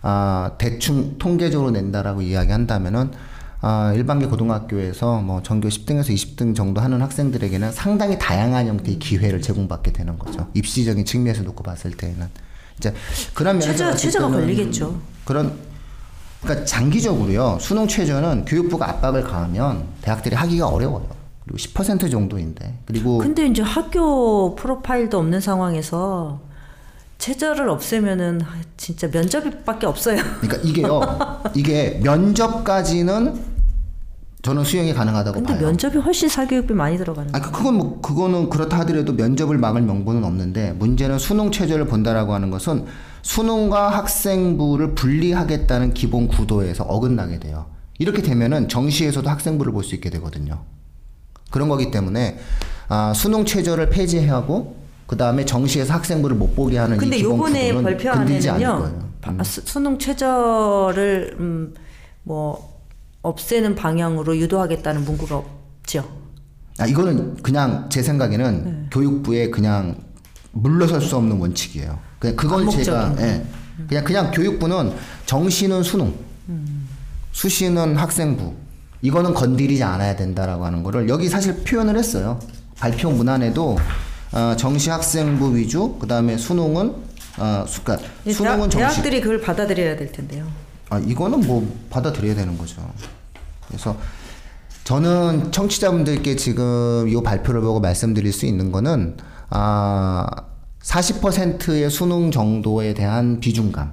[0.00, 3.12] 아, 대충 통계적으로 낸다라고 이야기한다면은
[3.60, 9.92] 아, 일반계 고등학교에서 뭐 전교 10등에서 20등 정도 하는 학생들에게는 상당히 다양한 형태의 기회를 제공받게
[9.92, 10.48] 되는 거죠.
[10.54, 12.28] 입시적인 측면에서 놓고 봤을 때는
[12.78, 12.92] 이제
[13.34, 15.00] 그런 면에서 최저- 최저가 때는 걸리겠죠.
[15.24, 15.52] 그런
[16.42, 17.58] 그러니까 장기적으로요.
[17.60, 21.06] 수능 최저는 교육부가 압박을 가하면 대학들이 하기가 어려워요.
[21.44, 26.40] 그리고 10% 정도인데 그리고 근데 이제 학교 프로파일도 없는 상황에서
[27.18, 30.20] 최저를 없애면은 아, 진짜 면접밖에 없어요.
[30.40, 33.51] 그러니까 이게요 이게 면접까지는
[34.42, 35.66] 저는 수용이 가능하다고 근데 봐요.
[35.68, 37.40] 면접이 훨씬 사교육비 많이 들어가는 아.
[37.40, 42.50] 그- 그건 뭐 그거는 그렇다 하더라도 면접을 막을 명분은 없는데 문제는 수능 최저를 본다라고 하는
[42.50, 42.84] 것은
[43.22, 47.66] 수능과 학생부를 분리하겠다는 기본 구도에서 어긋나게 돼요.
[48.00, 50.58] 이렇게 되면은 정시에서도 학생부를 볼 수 있게 되거든요.
[51.52, 52.38] 그런 거기 때문에
[52.88, 54.74] 아, 수능 최저를 폐지하고
[55.06, 59.02] 그 다음에 정시에서 학생부를 못 보게 하는 이 근데 기본 요번에 발표안에는요
[59.44, 61.74] 수- 수능 최저를 음,
[62.24, 62.71] 뭐
[63.22, 66.04] 없애는 방향으로 유도하겠다는 문구가 없죠.
[66.78, 68.88] 아 이거는 그냥 제 생각에는 네.
[68.90, 69.96] 교육부의 그냥
[70.52, 71.98] 물러설 수 없는 원칙이에요.
[72.18, 73.14] 그냥 그걸 제가.
[73.20, 73.44] 예.
[73.88, 74.92] 그냥 그냥 교육부는
[75.26, 76.14] 정시는 수능,
[77.32, 78.54] 수시는 학생부
[79.00, 82.38] 이거는 건드리지 않아야 된다라고 하는 거를 여기 사실 표현을 했어요.
[82.78, 83.78] 발표 문안에도
[84.32, 86.94] 어, 정시 학생부 위주, 그 다음에 수능은
[87.38, 88.76] 어, 수, 그러니까 대학, 수능은 정시.
[88.78, 90.46] 대학들이 그걸 받아들여야 될 텐데요.
[90.92, 92.86] 아 이거는 뭐 받아들여야 되는 거죠.
[93.66, 93.96] 그래서
[94.84, 99.16] 저는 청취자분들께 지금 이 발표를 보고 말씀드릴 수 있는 거는
[99.48, 100.26] 아
[100.82, 103.90] 40%의 수능 정도에 대한 비중감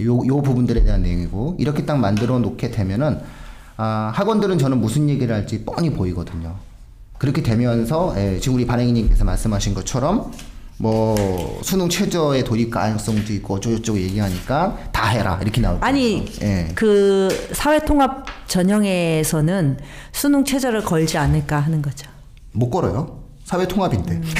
[0.00, 3.20] 요, 요 부분들에 대한 내용이고 이렇게 딱 만들어 놓게 되면은
[3.76, 6.56] 아 학원들은 저는 무슨 얘기를 할지 뻔히 보이거든요.
[7.18, 10.32] 그렇게 되면서 예, 지금 우리 반행이님께서 말씀하신 것처럼
[10.76, 15.88] 뭐 수능 최저의 돌입 가능성도 있고 어쩌고저쩌고 얘기하니까 다 해라 이렇게 나올 거예요.
[15.88, 16.68] 아니 예.
[16.74, 19.78] 그 사회통합 전형에서는
[20.12, 22.08] 수능 최저를 걸지 않을까 하는 거죠.
[22.52, 23.20] 못 걸어요.
[23.44, 24.20] 사회 통합인데.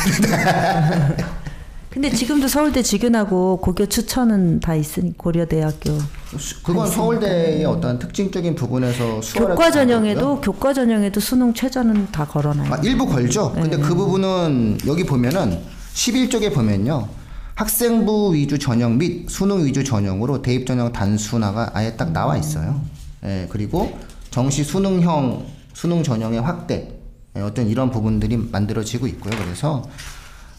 [1.91, 5.97] 근데 지금도 서울대 직윤하고 고교 추천은 다 있으니 고려대학교
[6.37, 12.73] 수- 그건 서울대의 어떤 특징적인 부분에서 교과 전형에도 교과 전형에도 수능 최저는 다 걸어놔요.
[12.73, 13.53] 아, 일부 걸죠.
[13.55, 13.63] 네.
[13.63, 15.61] 근데 그 부분은 여기 보면은
[15.95, 17.09] 11쪽에 보면요.
[17.55, 22.83] 학생부 위주 전형 및 수능 위주 전형으로 대입 전형 단순화가 아예 딱 나와 있어요.
[23.25, 23.97] 예, 그리고
[24.31, 26.99] 정시 수능형 수능 전형의 확대
[27.37, 29.33] 예, 어떤 이런 부분들이 만들어지고 있고요.
[29.39, 29.89] 그래서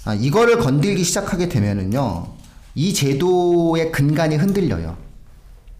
[0.06, 2.28] 아, 이거를 건들기 시작하게 되면은요.
[2.76, 4.96] 이 제도의 근간이 흔들려요.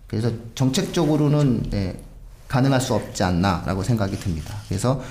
[0.08, 2.00] 그래서 정책적으로는 네,
[2.48, 4.54] 가능할 수 없지 않나라고 생각이 듭니다.
[4.68, 5.06] 그래서 아,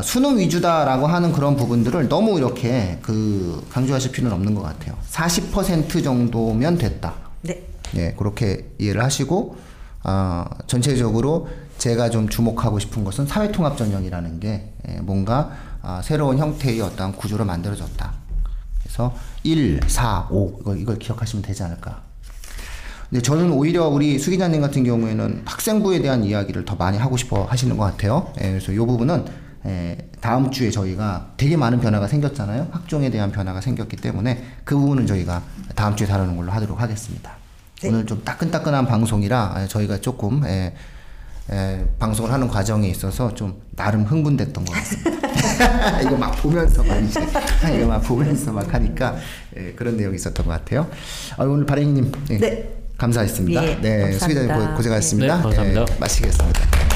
[0.00, 4.96] 수능 위주다라고 하는 그런 부분들을 너무 이렇게 그 강조하실 필요는 없는 것 같아요.
[5.10, 7.14] 40% 정도면 됐다.
[7.42, 7.62] 네.
[7.96, 9.56] 예, 그렇게 이해를 하시고
[10.02, 16.80] 아, 전체적으로 제가 좀 주목하고 싶은 것은 사회통합 전형이라는 게 예, 뭔가 아, 새로운 형태의
[16.80, 18.12] 어떤 구조로 만들어졌다.
[18.82, 22.02] 그래서 1, 4, 5 이걸, 이걸 기억하시면 되지 않을까.
[23.10, 27.44] 근데 저는 오히려 우리 수 기자님 같은 경우에는 학생부에 대한 이야기를 더 많이 하고 싶어
[27.44, 28.32] 하시는 것 같아요.
[28.40, 29.41] 예, 그래서 이 부분은 예,
[30.20, 32.68] 다음 주에 저희가 되게 많은 변화가 생겼잖아요.
[32.72, 35.42] 학종에 대한 변화가 생겼기 때문에 그 부분은 저희가
[35.74, 37.32] 다음 주에 다루는 걸로 하도록 하겠습니다.
[37.84, 40.72] 오늘 좀 따끈따끈한 방송이라 예, 저희가 조금 예,
[41.50, 46.00] 예, 방송을 하는 과정에 있어서 좀 나름 흥분됐던 것 같습니다.
[46.02, 47.20] 이거 막 보면서 막 이제
[47.76, 49.16] 이거 막 보면서 막 하니까
[49.56, 50.88] 예, 그런 내용이 있었던 것 같아요.
[51.36, 52.74] 아, 오늘 바랭이님 예, 네.
[52.98, 53.64] 감사했습니다.
[53.64, 54.18] 예, 네, 감사합니다.
[54.20, 55.36] 수기자님 고- 고생하셨습니다.
[55.38, 55.80] 네, 감사합니다.
[55.80, 56.91] 예, 마치겠습니다.